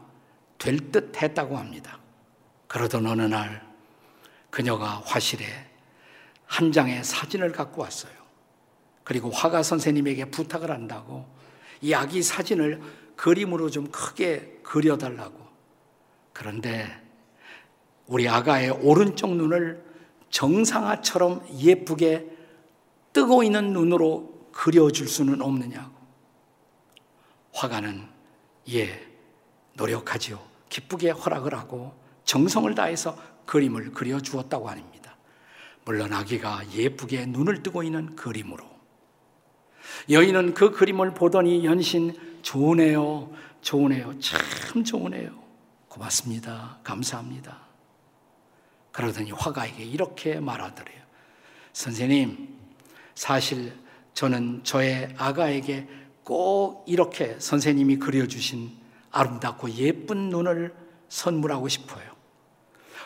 될 0.57 0.91
듯 0.91 1.21
했다고 1.21 1.57
합니다. 1.57 1.99
그러던 2.67 3.07
어느 3.07 3.21
날 3.21 3.65
그녀가 4.49 5.01
화실에 5.05 5.71
한 6.53 6.71
장의 6.71 7.03
사진을 7.03 7.51
갖고 7.51 7.81
왔어요. 7.81 8.13
그리고 9.03 9.31
화가 9.31 9.63
선생님에게 9.63 10.25
부탁을 10.25 10.69
한다고 10.69 11.25
이 11.81 11.95
아기 11.95 12.21
사진을 12.21 12.79
그림으로 13.15 13.71
좀 13.71 13.89
크게 13.89 14.59
그려달라고. 14.61 15.35
그런데 16.31 16.87
우리 18.05 18.29
아가의 18.29 18.69
오른쪽 18.69 19.35
눈을 19.35 19.83
정상화처럼 20.29 21.43
예쁘게 21.57 22.29
뜨고 23.13 23.41
있는 23.41 23.73
눈으로 23.73 24.49
그려줄 24.51 25.07
수는 25.07 25.41
없느냐고. 25.41 25.91
화가는 27.53 28.07
예, 28.73 29.07
노력하지요. 29.73 30.39
기쁘게 30.69 31.09
허락을 31.09 31.55
하고 31.55 31.95
정성을 32.25 32.75
다해서 32.75 33.17
그림을 33.47 33.91
그려주었다고 33.91 34.69
합니다. 34.69 34.92
물론 35.85 36.13
아기가 36.13 36.61
예쁘게 36.71 37.25
눈을 37.27 37.63
뜨고 37.63 37.83
있는 37.83 38.15
그림으로. 38.15 38.63
여인은 40.09 40.53
그 40.53 40.71
그림을 40.71 41.13
보더니 41.13 41.65
연신 41.65 42.13
좋으네요. 42.41 43.31
좋으네요. 43.61 44.19
참 44.19 44.83
좋으네요. 44.83 45.31
고맙습니다. 45.87 46.79
감사합니다. 46.83 47.59
그러더니 48.91 49.31
화가에게 49.31 49.83
이렇게 49.83 50.39
말하더래요. 50.39 51.01
선생님, 51.73 52.49
사실 53.15 53.73
저는 54.13 54.63
저의 54.63 55.13
아가에게 55.17 55.87
꼭 56.23 56.85
이렇게 56.87 57.37
선생님이 57.39 57.97
그려주신 57.97 58.71
아름답고 59.11 59.71
예쁜 59.71 60.29
눈을 60.29 60.73
선물하고 61.09 61.67
싶어요. 61.67 62.13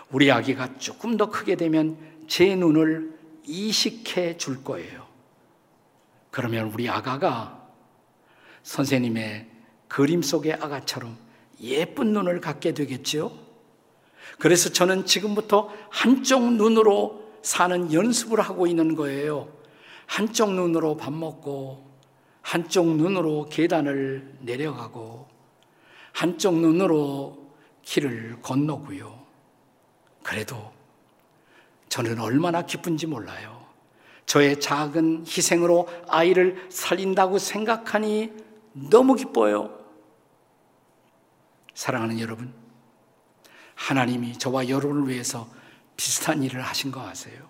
우리 0.10 0.32
아기가 0.32 0.78
조금 0.78 1.18
더 1.18 1.30
크게 1.30 1.56
되면 1.56 1.98
제 2.28 2.56
눈을 2.56 3.18
이식해 3.46 4.38
줄 4.38 4.64
거예요. 4.64 5.08
그러면 6.32 6.72
우리 6.74 6.90
아가가 6.90 7.68
선생님의 8.64 9.50
그림 9.88 10.22
속의 10.22 10.54
아가처럼 10.54 11.18
예쁜 11.62 12.14
눈을 12.14 12.42
갖게 12.42 12.74
되겠지요? 12.74 13.32
그래서 14.40 14.70
저는 14.70 15.06
지금부터 15.06 15.74
한쪽 15.90 16.54
눈으로 16.54 17.28
사는 17.42 17.92
연습을 17.92 18.42
하고 18.42 18.68
있는 18.68 18.96
거예요. 18.96 19.52
한쪽 20.06 20.54
눈으로 20.54 20.98
밥 20.98 21.14
먹고, 21.14 21.86
한쪽 22.42 22.96
눈으로 22.96 23.48
계단을 23.50 24.38
내려가고, 24.42 25.28
한쪽 26.12 26.60
눈으로 26.60 27.52
길을 27.84 28.42
건너고요. 28.42 29.18
그래도 30.24 30.77
저는 31.90 32.20
얼마나 32.20 32.64
기쁜지 32.64 33.08
몰라요. 33.08 33.66
저의 34.26 34.60
작은 34.60 35.26
희생으로 35.26 35.88
아이를 36.08 36.68
살린다고 36.70 37.40
생각하니 37.40 38.34
너무 38.74 39.16
기뻐요. 39.16 39.78
사랑하는 41.74 42.20
여러분, 42.20 42.54
하나님이 43.76 44.38
저와 44.38 44.68
여러분을 44.68 45.08
위해서 45.08 45.48
비슷한 45.96 46.44
일을 46.44 46.62
하신 46.62 46.92
거 46.92 47.02
아세요? 47.02 47.48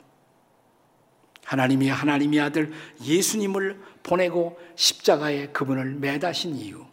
하나님이 1.45 1.88
하나님의 1.88 2.39
아들 2.41 2.73
예수님을 3.02 3.82
보내고 4.04 4.60
십자가에 4.76 5.47
그분을 5.47 5.95
매다신 5.95 6.58
이유, 6.58 6.86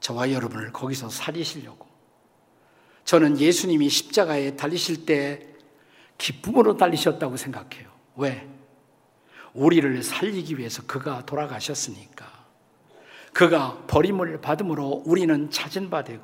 저와 0.00 0.32
여러분을 0.32 0.72
거기서 0.72 1.10
살리시려고. 1.10 1.86
저는 3.04 3.38
예수님이 3.38 3.88
십자가에 3.88 4.56
달리실 4.56 5.04
때 5.04 5.49
기쁨으로 6.20 6.76
달리셨다고 6.76 7.36
생각해요. 7.38 7.88
왜? 8.16 8.46
우리를 9.54 10.02
살리기 10.02 10.58
위해서 10.58 10.82
그가 10.86 11.24
돌아가셨으니까. 11.24 12.26
그가 13.32 13.82
버림을 13.86 14.40
받음으로 14.40 15.02
우리는 15.06 15.50
찾은 15.50 15.88
바 15.88 16.04
되고, 16.04 16.22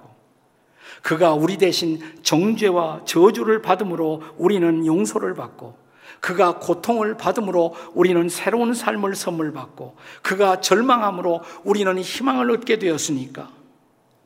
그가 1.03 1.33
우리 1.33 1.57
대신 1.57 2.01
정죄와 2.23 3.05
저주를 3.07 3.63
받음으로 3.63 4.23
우리는 4.37 4.85
용서를 4.85 5.35
받고, 5.35 5.79
그가 6.21 6.59
고통을 6.59 7.17
받음으로 7.17 7.75
우리는 7.95 8.29
새로운 8.29 8.75
삶을 8.75 9.15
선물 9.15 9.53
받고, 9.53 9.97
그가 10.23 10.61
절망함으로 10.61 11.43
우리는 11.65 11.99
희망을 11.99 12.51
얻게 12.51 12.79
되었으니까. 12.79 13.51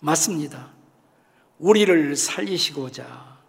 맞습니다. 0.01 0.69
우리를 1.59 2.17
살리시고자, 2.17 3.40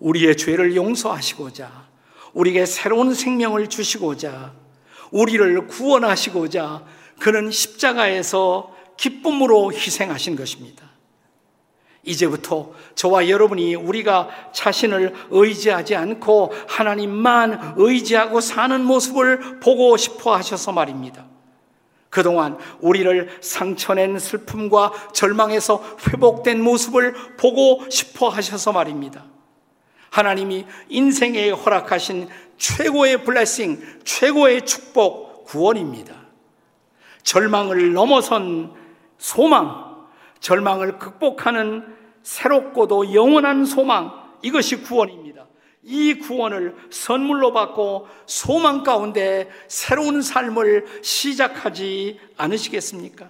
우리의 0.00 0.36
죄를 0.36 0.76
용서하시고자, 0.76 1.86
우리에게 2.32 2.66
새로운 2.66 3.14
생명을 3.14 3.68
주시고자, 3.68 4.52
우리를 5.10 5.66
구원하시고자, 5.66 6.84
그는 7.18 7.50
십자가에서 7.50 8.74
기쁨으로 8.96 9.72
희생하신 9.72 10.36
것입니다. 10.36 10.86
이제부터 12.02 12.72
저와 12.94 13.28
여러분이 13.28 13.74
우리가 13.74 14.28
자신을 14.52 15.12
의지하지 15.30 15.96
않고 15.96 16.52
하나님만 16.68 17.74
의지하고 17.76 18.40
사는 18.40 18.84
모습을 18.84 19.60
보고 19.60 19.96
싶어 19.96 20.34
하셔서 20.36 20.72
말입니다. 20.72 21.26
그동안 22.08 22.56
우리를 22.80 23.38
상처낸 23.40 24.18
슬픔과 24.18 24.92
절망에서 25.12 25.82
회복된 26.08 26.62
모습을 26.62 27.12
보고 27.36 27.84
싶어 27.90 28.28
하셔서 28.28 28.72
말입니다. 28.72 29.24
하나님이 30.16 30.64
인생에 30.88 31.50
허락하신 31.50 32.30
최고의 32.56 33.22
블레싱, 33.24 34.00
최고의 34.02 34.64
축복, 34.64 35.44
구원입니다. 35.44 36.14
절망을 37.22 37.92
넘어선 37.92 38.72
소망, 39.18 40.06
절망을 40.40 40.98
극복하는 40.98 41.94
새롭고도 42.22 43.12
영원한 43.12 43.66
소망, 43.66 44.10
이것이 44.40 44.76
구원입니다. 44.76 45.44
이 45.82 46.14
구원을 46.14 46.74
선물로 46.88 47.52
받고 47.52 48.08
소망 48.24 48.84
가운데 48.84 49.50
새로운 49.68 50.22
삶을 50.22 51.02
시작하지 51.02 52.18
않으시겠습니까? 52.38 53.28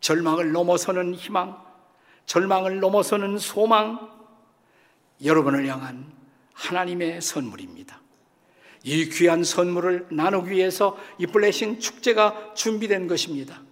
절망을 0.00 0.52
넘어서는 0.52 1.14
희망, 1.14 1.62
절망을 2.24 2.80
넘어서는 2.80 3.36
소망, 3.36 4.23
여러분을 5.22 5.66
향한 5.66 6.06
하나님의 6.52 7.20
선물입니다. 7.20 8.00
이 8.82 9.08
귀한 9.08 9.44
선물을 9.44 10.08
나누기 10.10 10.52
위해서 10.52 10.96
이 11.18 11.26
블레싱 11.26 11.80
축제가 11.80 12.52
준비된 12.54 13.08
것입니다. 13.08 13.62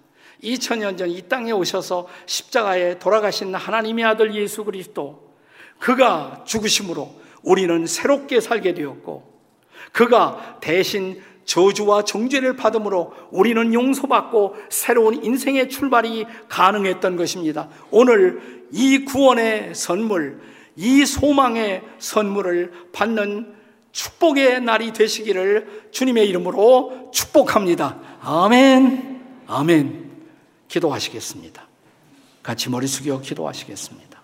2000년 0.42 0.98
전 0.98 1.08
이 1.08 1.22
땅에 1.28 1.52
오셔서 1.52 2.08
십자가에 2.26 2.98
돌아가신 2.98 3.54
하나님의 3.54 4.04
아들 4.04 4.34
예수 4.34 4.64
그리스도 4.64 5.32
그가 5.78 6.44
죽으심으로 6.46 7.14
우리는 7.42 7.86
새롭게 7.86 8.40
살게 8.40 8.74
되었고 8.74 9.30
그가 9.92 10.58
대신 10.60 11.20
저주와 11.44 12.04
정죄를 12.04 12.56
받음으로 12.56 13.14
우리는 13.30 13.74
용서받고 13.74 14.56
새로운 14.70 15.22
인생의 15.24 15.68
출발이 15.68 16.24
가능했던 16.48 17.16
것입니다. 17.16 17.68
오늘 17.90 18.66
이 18.70 19.04
구원의 19.04 19.74
선물, 19.74 20.40
이 20.76 21.04
소망의 21.04 21.82
선물을 21.98 22.88
받는 22.92 23.54
축복의 23.92 24.62
날이 24.62 24.92
되시기를 24.92 25.88
주님의 25.92 26.28
이름으로 26.28 27.10
축복합니다. 27.12 27.98
아멘. 28.22 29.22
아멘. 29.46 30.10
기도하시겠습니다. 30.68 31.68
같이 32.42 32.70
머리 32.70 32.86
숙여 32.86 33.20
기도하시겠습니다. 33.20 34.22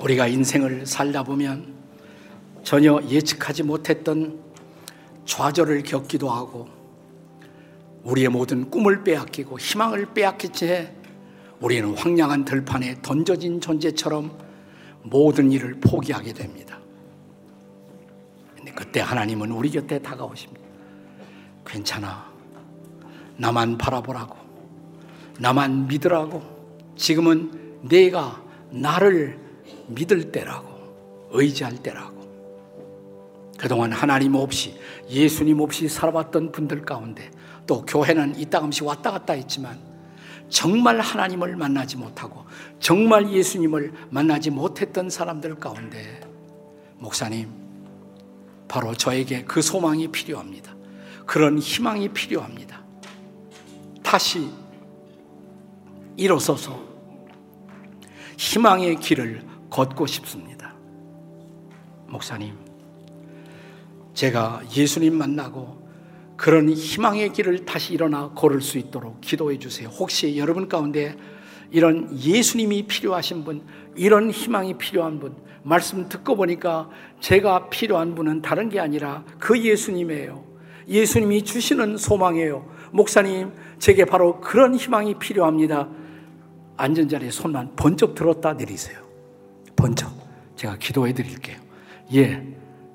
우리가 0.00 0.26
인생을 0.26 0.86
살다 0.86 1.22
보면 1.22 1.74
전혀 2.64 3.00
예측하지 3.08 3.62
못했던 3.62 4.40
좌절을 5.26 5.82
겪기도 5.82 6.30
하고 6.30 6.79
우리의 8.04 8.28
모든 8.28 8.70
꿈을 8.70 9.04
빼앗기고 9.04 9.58
희망을 9.58 10.14
빼앗긴 10.14 10.52
채 10.52 10.94
우리는 11.60 11.94
황량한 11.96 12.44
들판에 12.44 13.02
던져진 13.02 13.60
존재처럼 13.60 14.36
모든 15.02 15.52
일을 15.52 15.80
포기하게 15.80 16.32
됩니다. 16.32 16.78
근데 18.56 18.72
그때 18.72 19.00
하나님은 19.00 19.50
우리 19.52 19.70
곁에 19.70 19.98
다가오십니다. 19.98 20.60
괜찮아. 21.66 22.30
나만 23.36 23.78
바라보라고. 23.78 24.36
나만 25.38 25.88
믿으라고. 25.88 26.42
지금은 26.96 27.80
내가 27.82 28.42
나를 28.70 29.38
믿을 29.88 30.32
때라고. 30.32 30.68
의지할 31.30 31.82
때라고. 31.82 32.20
그동안 33.58 33.92
하나님 33.92 34.34
없이 34.34 34.78
예수님 35.08 35.60
없이 35.60 35.88
살아왔던 35.88 36.52
분들 36.52 36.82
가운데 36.82 37.30
또 37.70 37.86
교회는 37.86 38.36
이따금씩 38.36 38.84
왔다 38.84 39.12
갔다 39.12 39.32
했지만 39.32 39.78
정말 40.48 40.98
하나님을 40.98 41.54
만나지 41.54 41.96
못하고 41.96 42.44
정말 42.80 43.30
예수님을 43.30 43.92
만나지 44.10 44.50
못했던 44.50 45.08
사람들 45.08 45.54
가운데 45.54 46.20
목사님 46.98 47.48
바로 48.66 48.92
저에게 48.92 49.44
그 49.44 49.62
소망이 49.62 50.08
필요합니다. 50.08 50.74
그런 51.24 51.60
희망이 51.60 52.08
필요합니다. 52.08 52.82
다시 54.02 54.50
일어서서 56.16 56.76
희망의 58.36 58.96
길을 58.96 59.46
걷고 59.70 60.08
싶습니다. 60.08 60.74
목사님, 62.08 62.52
제가 64.12 64.60
예수님 64.74 65.16
만나고 65.16 65.79
그런 66.40 66.70
희망의 66.70 67.34
길을 67.34 67.66
다시 67.66 67.92
일어나 67.92 68.30
걸을 68.30 68.62
수 68.62 68.78
있도록 68.78 69.20
기도해 69.20 69.58
주세요. 69.58 69.90
혹시 69.90 70.38
여러분 70.38 70.70
가운데 70.70 71.14
이런 71.70 72.18
예수님이 72.18 72.84
필요하신 72.84 73.44
분, 73.44 73.62
이런 73.94 74.30
희망이 74.30 74.78
필요한 74.78 75.20
분, 75.20 75.36
말씀 75.62 76.08
듣고 76.08 76.36
보니까 76.36 76.88
제가 77.20 77.68
필요한 77.68 78.14
분은 78.14 78.40
다른 78.40 78.70
게 78.70 78.80
아니라 78.80 79.22
그 79.38 79.62
예수님이에요. 79.62 80.42
예수님이 80.88 81.44
주시는 81.44 81.98
소망이에요. 81.98 82.66
목사님, 82.90 83.52
제게 83.78 84.06
바로 84.06 84.40
그런 84.40 84.74
희망이 84.74 85.18
필요합니다. 85.18 85.90
앉은 86.78 87.10
자리에 87.10 87.30
손만 87.30 87.76
번쩍 87.76 88.14
들었다 88.14 88.54
내리세요. 88.54 88.98
번쩍. 89.76 90.10
제가 90.56 90.78
기도해 90.78 91.12
드릴게요. 91.12 91.58
예. 92.14 92.42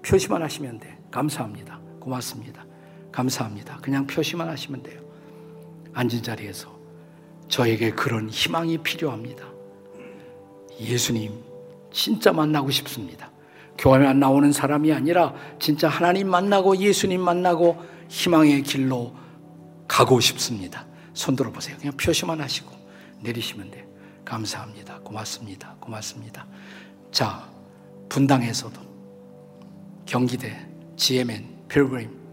표시만 0.04 0.42
하시면 0.42 0.80
돼. 0.80 0.98
감사합니다. 1.12 1.80
고맙습니다. 2.00 2.65
감사합니다. 3.16 3.78
그냥 3.82 4.06
표시만 4.06 4.50
하시면 4.50 4.84
돼요. 4.84 5.00
앉은 5.94 6.22
자리에서 6.22 6.78
저에게 7.48 7.92
그런 7.92 8.30
희망이 8.30 8.78
필요합니다. 8.80 9.46
예수님, 10.82 11.32
진짜 11.94 12.34
만나고 12.34 12.70
싶습니다. 12.72 13.32
교회만 13.78 14.20
나오는 14.20 14.52
사람이 14.52 14.92
아니라 14.92 15.34
진짜 15.60 15.88
하나님 15.88 16.30
만나고 16.30 16.76
예수님 16.76 17.22
만나고 17.22 17.82
희망의 18.10 18.64
길로 18.64 19.16
가고 19.88 20.20
싶습니다. 20.20 20.86
손 21.14 21.38
들어보세요. 21.38 21.78
그냥 21.78 21.96
표시만 21.96 22.42
하시고 22.42 22.70
내리시면 23.22 23.72
돼요. 23.72 23.86
감사합니다. 24.26 25.00
고맙습니다. 25.00 25.76
고맙습니다. 25.80 26.46
자, 27.12 27.50
분당에서도 28.10 28.82
경기대, 30.06 30.68
GMN, 30.98 31.68
필그림 31.70 32.25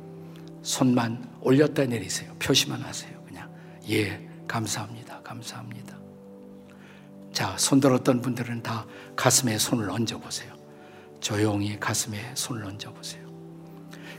손만 0.63 1.29
올렸다 1.41 1.85
내리세요. 1.85 2.35
표시만 2.39 2.81
하세요. 2.81 3.23
그냥 3.27 3.53
예, 3.91 4.29
감사합니다. 4.47 5.21
감사합니다. 5.23 5.99
자, 7.33 7.57
손 7.59 7.81
들었던 7.81 8.21
분들은 8.21 8.63
다 8.63 8.87
가슴에 9.17 9.59
손을 9.59 9.91
얹어 9.91 10.19
보세요. 10.19 10.55
조용히 11.21 11.79
가슴에 11.81 12.19
손을 12.35 12.65
얹어 12.65 12.93
보세요. 12.93 13.23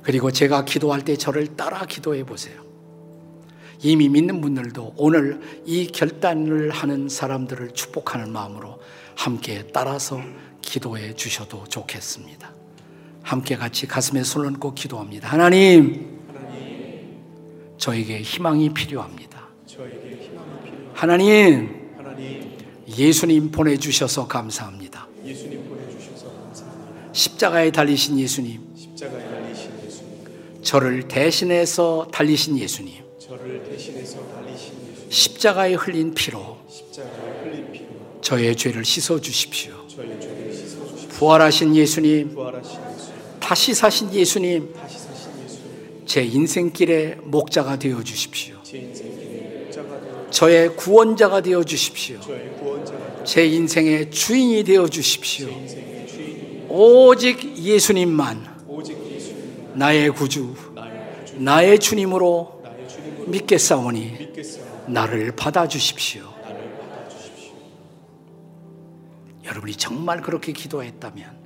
그리고 0.02 0.32
제가 0.32 0.66
기도할 0.66 1.04
때 1.04 1.16
저를 1.16 1.56
따라 1.56 1.86
기도해 1.86 2.26
보세요. 2.26 2.64
이미 3.82 4.10
믿는 4.10 4.42
분들도 4.42 4.96
오늘 4.98 5.42
이 5.66 5.88
결단을 5.88 6.72
하는 6.72 7.10
사람들을 7.10 7.72
축복하는 7.74 8.32
마음으로 8.32 8.82
함께 9.16 9.68
따라서 9.74 10.22
기도해 10.62 11.16
주셔도 11.16 11.66
좋겠습니다. 11.66 12.52
함께 13.22 13.56
같이 13.56 13.88
가슴에 13.88 14.24
손을 14.24 14.48
얹고 14.48 14.74
기도합니다. 14.74 15.30
하나님, 15.30 16.13
저에게 17.78 18.22
희망이 18.22 18.74
필요합니다. 18.74 19.48
하나님, 20.94 21.90
예수님 22.98 23.52
보내주셔서 23.52 24.28
감사합니다. 24.28 25.08
십자가에 27.12 27.72
달리신 27.72 28.20
예수님, 28.20 28.62
저를 30.62 31.08
대신해서 31.08 32.08
달리신 32.12 32.58
예수님, 32.58 32.94
십자가에 35.10 35.74
흘린 35.74 36.14
피로 36.14 36.58
저의 38.22 38.56
죄를 38.56 38.86
씻어 38.86 39.20
주십시오. 39.20 39.74
부활하신 41.10 41.76
예수님, 41.76 42.36
다시 43.40 43.74
사신 43.74 44.14
예수님, 44.14 44.74
제 46.06 46.24
인생길의 46.24 47.18
목자가 47.24 47.78
되어 47.78 48.04
주십시오. 48.04 48.58
저의 50.30 50.76
구원자가 50.76 51.42
되어 51.42 51.64
주십시오. 51.64 52.20
제 53.24 53.46
인생의 53.46 54.12
주인이 54.12 54.64
되어 54.64 54.88
주십시오. 54.88 55.48
오직 56.70 57.58
예수님만 57.58 58.54
나의 59.74 60.10
구주, 60.12 60.56
나의 61.36 61.80
주님으로 61.80 62.64
믿겠사오니 63.28 64.34
나를 64.88 65.36
받아 65.36 65.68
주십시오. 65.68 66.34
여러분이 69.46 69.76
정말 69.76 70.22
그렇게 70.22 70.52
기도했다면 70.52 71.43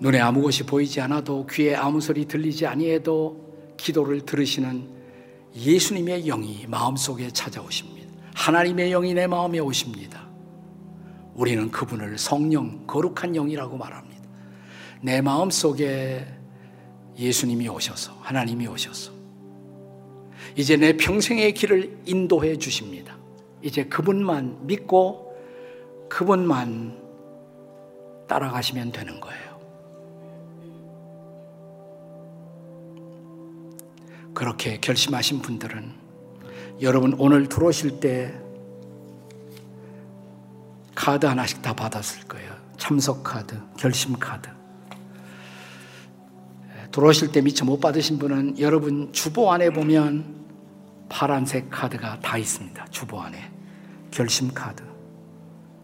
눈에 0.00 0.20
아무 0.20 0.42
것이 0.42 0.64
보이지 0.64 1.00
않아도 1.00 1.46
귀에 1.46 1.74
아무 1.74 2.00
소리 2.00 2.26
들리지 2.26 2.66
아니해도 2.66 3.74
기도를 3.76 4.22
들으시는 4.22 4.88
예수님의 5.54 6.24
영이 6.24 6.66
마음속에 6.68 7.30
찾아오십니다. 7.30 8.12
하나님의 8.34 8.90
영이 8.90 9.14
내 9.14 9.26
마음에 9.26 9.60
오십니다. 9.60 10.26
우리는 11.34 11.70
그분을 11.70 12.18
성령, 12.18 12.86
거룩한 12.86 13.34
영이라고 13.34 13.76
말합니다. 13.76 14.22
내 15.00 15.20
마음 15.20 15.50
속에 15.50 16.26
예수님이 17.18 17.68
오셔서 17.68 18.16
하나님이 18.20 18.66
오셔서 18.66 19.12
이제 20.56 20.76
내 20.76 20.96
평생의 20.96 21.54
길을 21.54 21.98
인도해 22.06 22.56
주십니다. 22.56 23.16
이제 23.62 23.84
그분만 23.84 24.66
믿고 24.66 25.34
그분만 26.08 27.02
따라가시면 28.28 28.92
되는 28.92 29.20
거예요. 29.20 29.43
그렇게 34.34 34.78
결심하신 34.80 35.40
분들은 35.40 35.92
여러분 36.82 37.14
오늘 37.18 37.48
들어오실 37.48 38.00
때 38.00 38.34
카드 40.94 41.24
하나씩 41.24 41.62
다 41.62 41.72
받았을 41.72 42.24
거예요. 42.24 42.52
참석 42.76 43.22
카드, 43.22 43.56
결심 43.78 44.18
카드. 44.18 44.48
들어오실 46.90 47.32
때 47.32 47.40
미처 47.40 47.64
못 47.64 47.80
받으신 47.80 48.18
분은 48.18 48.58
여러분 48.58 49.12
주보 49.12 49.52
안에 49.52 49.70
보면 49.70 50.44
파란색 51.08 51.70
카드가 51.70 52.20
다 52.20 52.36
있습니다. 52.36 52.86
주보 52.90 53.20
안에. 53.20 53.50
결심 54.10 54.52
카드. 54.52 54.82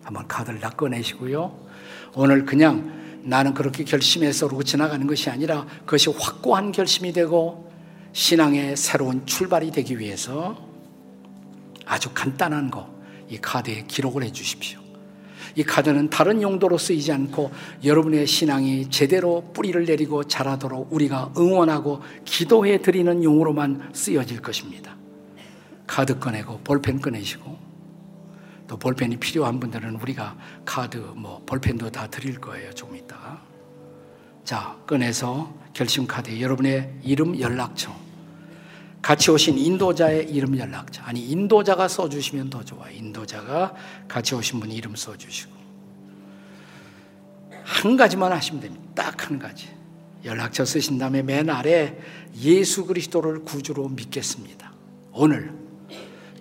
한번 0.03 0.27
카드를 0.27 0.61
다 0.61 0.71
꺼내시고요. 0.71 1.67
오늘 2.15 2.45
그냥 2.45 3.21
나는 3.23 3.55
그렇게 3.55 3.85
결심해서 3.85 4.47
그러고 4.47 4.63
지나가는 4.63 5.07
것이 5.07 5.31
아니라 5.31 5.67
그것이 5.81 6.11
확고한 6.11 6.73
결심이 6.73 7.13
되고 7.13 7.70
신앙의 8.13 8.77
새로운 8.77 9.25
출발이 9.27 9.71
되기 9.71 9.99
위해서 9.99 10.57
아주 11.87 12.11
간단한 12.13 12.71
거, 12.71 12.89
이 13.29 13.39
카드에 13.39 13.85
기록을 13.87 14.25
해 14.25 14.33
주십시오. 14.33 14.81
이 15.57 15.65
카드는 15.65 16.11
다른 16.11 16.43
용도로 16.43 16.79
쓰이지 16.79 17.11
않고 17.13 17.51
여러분의 17.85 18.27
신앙이 18.27 18.89
제대로 18.91 19.51
뿌리를 19.53 19.85
내리고 19.85 20.25
자라도록 20.25 20.93
우리가 20.93 21.33
응원하고 21.37 22.03
기도해 22.25 22.83
드리는 22.83 23.23
용으로만 23.25 23.91
쓰여질 23.93 24.43
것입니다. 24.43 24.97
카드 25.87 26.19
꺼내고 26.21 26.61
볼펜 26.63 27.01
꺼내시고 27.01 27.59
또 28.69 28.77
볼펜이 28.77 29.17
필요한 29.17 29.59
분들은 29.59 29.97
우리가 29.97 30.37
카드 30.65 30.99
뭐 30.99 31.43
볼펜도 31.45 31.91
다 31.91 32.07
드릴 32.07 32.41
거예요. 32.41 32.73
조금 32.73 32.97
있다가. 32.97 33.43
자, 34.45 34.79
꺼내서 34.87 35.53
결심 35.73 36.07
카드에 36.07 36.41
여러분의 36.41 36.95
이름 37.03 37.39
연락처 37.39 37.95
같이 39.03 39.31
오신 39.31 39.57
인도자의 39.59 40.31
이름 40.31 40.59
연락처. 40.59 41.03
아니, 41.03 41.27
인도자가 41.31 41.89
써주시면 41.89 42.51
더 42.51 42.63
좋아요. 42.65 42.95
인도자가 42.95 43.75
같이 44.07 44.35
오신 44.35 44.61
분 44.61 44.71
이름 44.71 44.95
써주시고. 44.95 45.53
한 47.65 47.97
가지만 47.97 48.33
하시면 48.33 48.61
됩니다. 48.61 48.85
딱 48.95 49.31
한 49.31 49.39
가지. 49.39 49.69
연락처 50.25 50.65
쓰신 50.65 50.99
다음에 50.99 51.23
맨 51.23 51.49
아래 51.49 51.97
예수 52.41 52.85
그리스도를 52.85 53.45
구주로 53.45 53.89
믿겠습니다. 53.89 54.73
오늘 55.13 55.55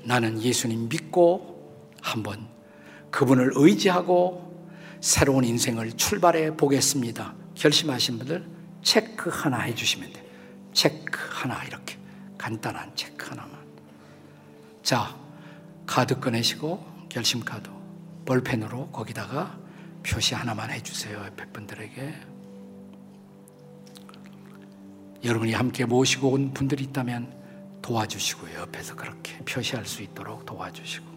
나는 0.03 0.41
예수님 0.41 0.89
믿고 0.89 1.71
한번 2.01 2.47
그분을 3.09 3.51
의지하고 3.55 4.67
새로운 4.99 5.45
인생을 5.45 5.93
출발해 5.93 6.57
보겠습니다. 6.57 7.35
결심하신 7.55 8.17
분들 8.17 8.58
체크 8.81 9.29
하나 9.29 9.59
해주시면 9.59 10.13
돼요. 10.13 10.25
체크 10.73 11.19
하나 11.31 11.63
이렇게. 11.63 11.97
간단한 12.37 12.95
체크 12.95 13.27
하나만. 13.29 13.59
자, 14.81 15.15
카드 15.85 16.19
꺼내시고 16.19 17.07
결심 17.09 17.43
카드 17.43 17.69
볼펜으로 18.25 18.89
거기다가 18.89 19.57
표시 20.03 20.35
하나만 20.35 20.71
해주세요. 20.71 21.17
옆에 21.17 21.45
분들에게. 21.47 22.15
여러분이 25.23 25.53
함께 25.53 25.85
모시고 25.85 26.29
온 26.29 26.53
분들이 26.53 26.85
있다면 26.85 27.79
도와주시고요. 27.81 28.59
옆에서 28.59 28.95
그렇게 28.95 29.37
표시할 29.39 29.85
수 29.85 30.01
있도록 30.01 30.45
도와주시고. 30.45 31.08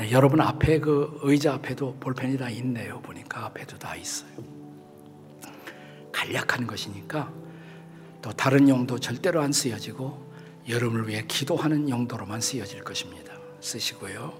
네, 0.00 0.12
여러분 0.12 0.40
앞에 0.40 0.80
그 0.80 1.18
의자 1.20 1.52
앞에도 1.52 1.94
볼펜이 2.00 2.38
다 2.38 2.48
있네요. 2.48 3.02
보니까 3.02 3.44
앞에도 3.44 3.78
다 3.78 3.94
있어요. 3.94 4.30
간략한 6.10 6.66
것이니까 6.66 7.30
또 8.22 8.32
다른 8.32 8.66
용도 8.70 8.98
절대로 8.98 9.42
안 9.42 9.52
쓰여지고 9.52 10.32
여러분을 10.70 11.06
위해 11.06 11.22
기도하는 11.28 11.90
용도로만 11.90 12.40
쓰여질 12.40 12.82
것입니다. 12.82 13.34
쓰시고요. 13.60 14.32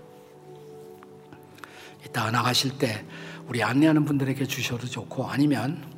이따 2.06 2.30
나가실 2.30 2.78
때 2.78 3.04
우리 3.46 3.62
안내하는 3.62 4.06
분들에게 4.06 4.46
주셔도 4.46 4.86
좋고 4.86 5.26
아니면 5.26 5.92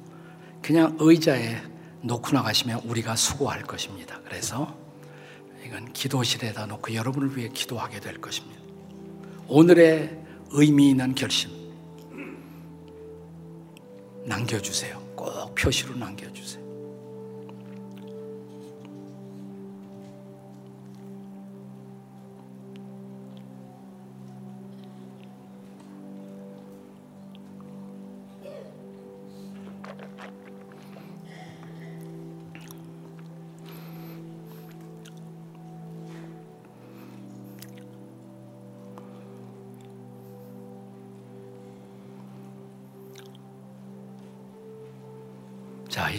그냥 0.60 0.96
의자에 0.98 1.62
놓고 2.00 2.32
나가시면 2.32 2.80
우리가 2.80 3.14
수고할 3.14 3.62
것입니다. 3.62 4.20
그래서 4.24 4.76
이건 5.64 5.92
기도실에다 5.92 6.66
놓고 6.66 6.94
여러분을 6.94 7.36
위해 7.36 7.48
기도하게 7.48 8.00
될 8.00 8.20
것입니다. 8.20 8.61
오늘의 9.54 10.18
의미 10.52 10.88
있는 10.88 11.14
결심 11.14 11.50
남겨주세요. 14.24 14.98
꼭 15.14 15.54
표시로 15.54 15.94
남겨주세요. 15.94 16.61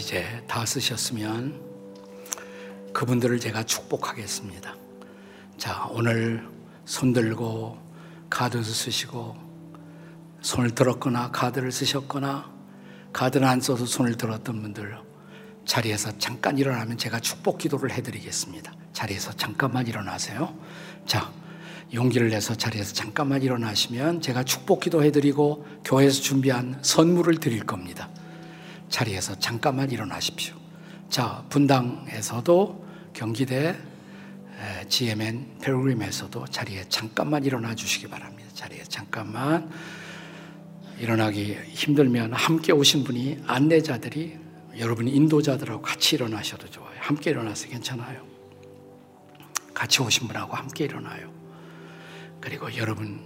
이제 0.04 0.44
다 0.46 0.66
쓰셨으면 0.66 1.62
그분들을 2.92 3.40
제가 3.40 3.62
축복하겠습니다. 3.62 4.76
자, 5.56 5.88
오늘 5.92 6.46
손 6.84 7.14
들고 7.14 7.78
카드 8.28 8.62
쓰시고 8.62 9.34
손을 10.42 10.72
들었거나 10.72 11.30
카드를 11.30 11.72
쓰셨거나 11.72 12.52
카드는 13.14 13.48
안 13.48 13.62
써도 13.62 13.86
손을 13.86 14.18
들었던 14.18 14.60
분들 14.60 14.98
자리에서 15.64 16.18
잠깐 16.18 16.58
일어나면 16.58 16.98
제가 16.98 17.18
축복 17.20 17.56
기도를 17.56 17.90
해드리겠습니다. 17.92 18.74
자리에서 18.92 19.32
잠깐만 19.32 19.86
일어나세요. 19.86 20.54
자, 21.06 21.32
용기를 21.94 22.28
내서 22.28 22.54
자리에서 22.54 22.92
잠깐만 22.92 23.40
일어나시면 23.40 24.20
제가 24.20 24.44
축복 24.44 24.80
기도 24.80 25.02
해드리고 25.02 25.66
교회에서 25.82 26.20
준비한 26.20 26.78
선물을 26.82 27.38
드릴 27.38 27.64
겁니다. 27.64 28.10
자리에서 28.88 29.38
잠깐만 29.38 29.90
일어나십시오. 29.90 30.54
자, 31.08 31.44
분당에서도 31.48 32.84
경기대 33.12 33.76
GMN 34.88 35.58
페르그림에서도 35.60 36.46
자리에 36.46 36.84
잠깐만 36.88 37.44
일어나 37.44 37.74
주시기 37.74 38.08
바랍니다. 38.08 38.48
자리에 38.54 38.82
잠깐만 38.84 39.70
일어나기 40.98 41.54
힘들면 41.54 42.32
함께 42.32 42.72
오신 42.72 43.04
분이 43.04 43.42
안내자들이 43.46 44.38
여러분이 44.78 45.10
인도자들하고 45.10 45.82
같이 45.82 46.16
일어나셔도 46.16 46.70
좋아요. 46.70 46.94
함께 46.98 47.30
일어나서 47.30 47.68
괜찮아요. 47.68 48.24
같이 49.72 50.02
오신 50.02 50.28
분하고 50.28 50.54
함께 50.54 50.84
일어나요. 50.84 51.32
그리고 52.40 52.74
여러분 52.76 53.20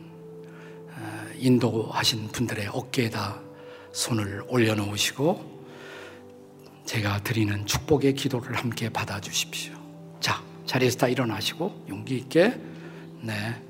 어, 0.91 1.27
인도하신 1.37 2.29
분들의 2.29 2.69
어깨에다 2.69 3.48
손을 3.93 4.45
올려놓으시고 4.49 5.59
제가 6.85 7.23
드리는 7.23 7.67
축복의 7.67 8.15
기도를 8.15 8.57
함께 8.57 8.89
받아주십시오. 8.89 9.75
자, 10.21 10.43
자리에서 10.65 10.99
다 10.99 11.09
일어나시고 11.09 11.87
용기 11.89 12.17
있게 12.17 12.59
네 13.21 13.63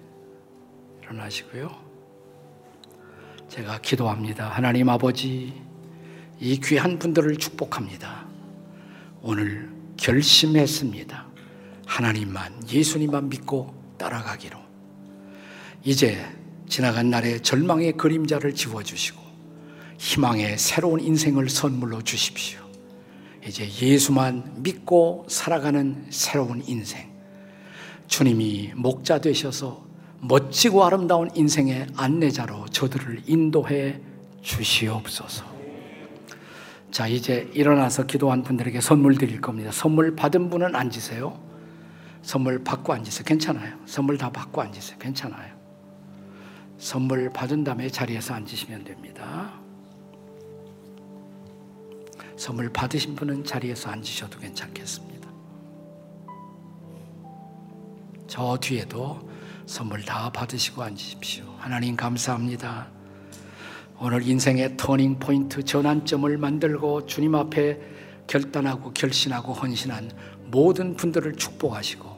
일어나시고요. 1.02 1.88
제가 3.48 3.80
기도합니다. 3.80 4.48
하나님 4.48 4.88
아버지 4.88 5.54
이 6.38 6.60
귀한 6.60 6.98
분들을 6.98 7.36
축복합니다. 7.36 8.26
오늘 9.22 9.72
결심했습니다. 9.96 11.26
하나님만 11.86 12.68
예수님만 12.70 13.28
믿고 13.30 13.74
따라가기로. 13.98 14.58
이제 15.82 16.24
지나간 16.68 17.10
날의 17.10 17.40
절망의 17.42 17.92
그림자를 17.92 18.54
지워주시고 18.54 19.27
희망의 19.98 20.58
새로운 20.58 21.00
인생을 21.00 21.48
선물로 21.48 22.02
주십시오. 22.02 22.60
이제 23.46 23.68
예수만 23.82 24.62
믿고 24.62 25.26
살아가는 25.28 26.06
새로운 26.10 26.62
인생. 26.66 27.08
주님이 28.06 28.72
목자 28.74 29.20
되셔서 29.20 29.86
멋지고 30.20 30.84
아름다운 30.84 31.30
인생의 31.34 31.88
안내자로 31.96 32.66
저들을 32.66 33.22
인도해 33.26 34.00
주시옵소서. 34.42 35.44
자, 36.90 37.06
이제 37.06 37.50
일어나서 37.52 38.06
기도한 38.06 38.42
분들에게 38.42 38.80
선물 38.80 39.16
드릴 39.18 39.40
겁니다. 39.40 39.70
선물 39.72 40.16
받은 40.16 40.48
분은 40.48 40.74
앉으세요. 40.74 41.38
선물 42.22 42.64
받고 42.64 42.92
앉으세요. 42.92 43.24
괜찮아요. 43.24 43.76
선물 43.86 44.16
다 44.18 44.30
받고 44.30 44.60
앉으세요. 44.62 44.98
괜찮아요. 44.98 45.54
선물 46.78 47.30
받은 47.30 47.64
다음에 47.64 47.88
자리에서 47.88 48.34
앉으시면 48.34 48.84
됩니다. 48.84 49.67
선물 52.38 52.72
받으신 52.72 53.16
분은 53.16 53.44
자리에서 53.44 53.90
앉으셔도 53.90 54.38
괜찮겠습니다. 54.38 55.28
저 58.28 58.56
뒤에도 58.60 59.28
선물 59.66 60.04
다 60.04 60.30
받으시고 60.30 60.82
앉으십시오. 60.82 61.44
하나님 61.58 61.96
감사합니다. 61.96 62.86
오늘 63.98 64.26
인생의 64.26 64.76
터닝 64.76 65.18
포인트 65.18 65.64
전환점을 65.64 66.38
만들고 66.38 67.06
주님 67.06 67.34
앞에 67.34 67.80
결단하고 68.28 68.92
결신하고 68.92 69.52
헌신한 69.52 70.12
모든 70.46 70.94
분들을 70.94 71.34
축복하시고 71.34 72.08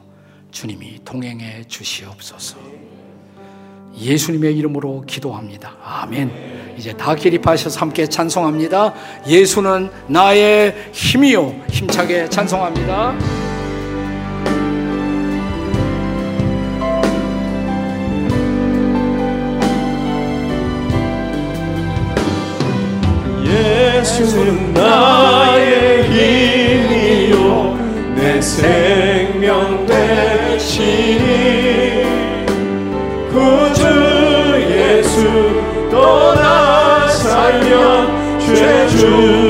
주님이 0.51 1.03
동행해 1.03 1.63
주시옵소서. 1.63 2.59
예수님의 3.97 4.55
이름으로 4.55 5.01
기도합니다. 5.01 5.75
아멘. 5.81 6.60
이제 6.77 6.93
다 6.93 7.15
기립하셔서 7.15 7.79
함께 7.79 8.07
찬송합니다. 8.07 8.93
예수는 9.27 9.89
나의 10.07 10.75
힘이요. 10.91 11.55
힘차게 11.69 12.29
찬송합니다. 12.29 13.15
예수는 23.45 24.73
나 24.73 25.20
죄 38.97 39.40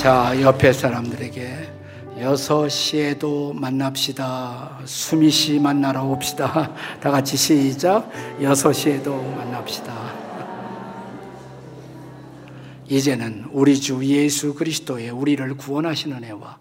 자, 0.00 0.32
옆에 0.40 0.72
사람들에게 0.72 1.68
여섯 2.22 2.68
시에도 2.70 3.52
만납시다. 3.52 4.78
수미 4.86 5.30
씨 5.30 5.58
만나러 5.58 6.04
옵시다. 6.04 6.70
다 7.00 7.10
같이 7.10 7.36
시작. 7.36 8.10
여섯 8.40 8.72
시에도 8.72 9.14
만납시다. 9.36 10.19
이제는 12.90 13.46
우리 13.52 13.80
주 13.80 14.04
예수 14.04 14.52
그리스도의 14.52 15.10
우리를 15.10 15.56
구원하시는 15.56 16.24
애와 16.24 16.58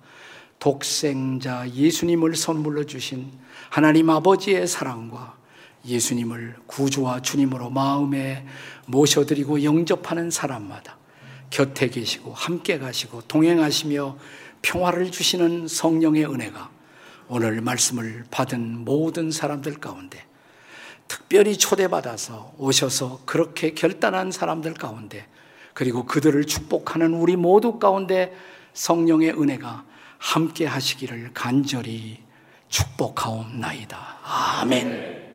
독생자 0.60 1.68
예수님을 1.68 2.36
선물로 2.36 2.86
주신 2.86 3.32
하나님 3.72 4.12
아버지의 4.12 4.68
사랑과 4.68 5.36
예수님을 5.88 6.56
구주와 6.68 7.24
주님으로 7.24 7.72
마음에 7.72 8.46
모셔드리고 8.86 9.64
영접하는 9.64 10.30
사람마다 10.30 10.98
곁에 11.50 11.90
계시고 11.90 12.32
함께 12.32 12.78
가시고 12.78 13.24
동행하시며 13.24 14.18
평화를 14.62 15.10
주시는 15.10 15.68
성령의 15.68 16.26
은혜가 16.26 16.70
오늘 17.30 17.60
말씀을 17.62 18.26
받은 18.30 18.86
모든 18.86 19.32
사람들 19.32 19.80
가운데 19.80 20.24
특별히 21.08 21.58
초대받아서 21.58 22.54
오셔서 22.60 23.22
그렇게 23.26 23.74
결단한 23.74 24.32
사람들 24.32 24.76
가운데 24.76 25.26
그리고 25.80 26.04
그들을 26.04 26.44
축복하는 26.44 27.14
우리 27.14 27.38
모두 27.38 27.80
가운데 27.80 28.36
성령의 28.74 29.30
은혜가 29.42 29.86
함께 30.18 30.66
하시기를 30.66 31.32
간절히 31.34 32.20
축복하옵나이다. 32.68 33.98
아멘. 34.60 35.29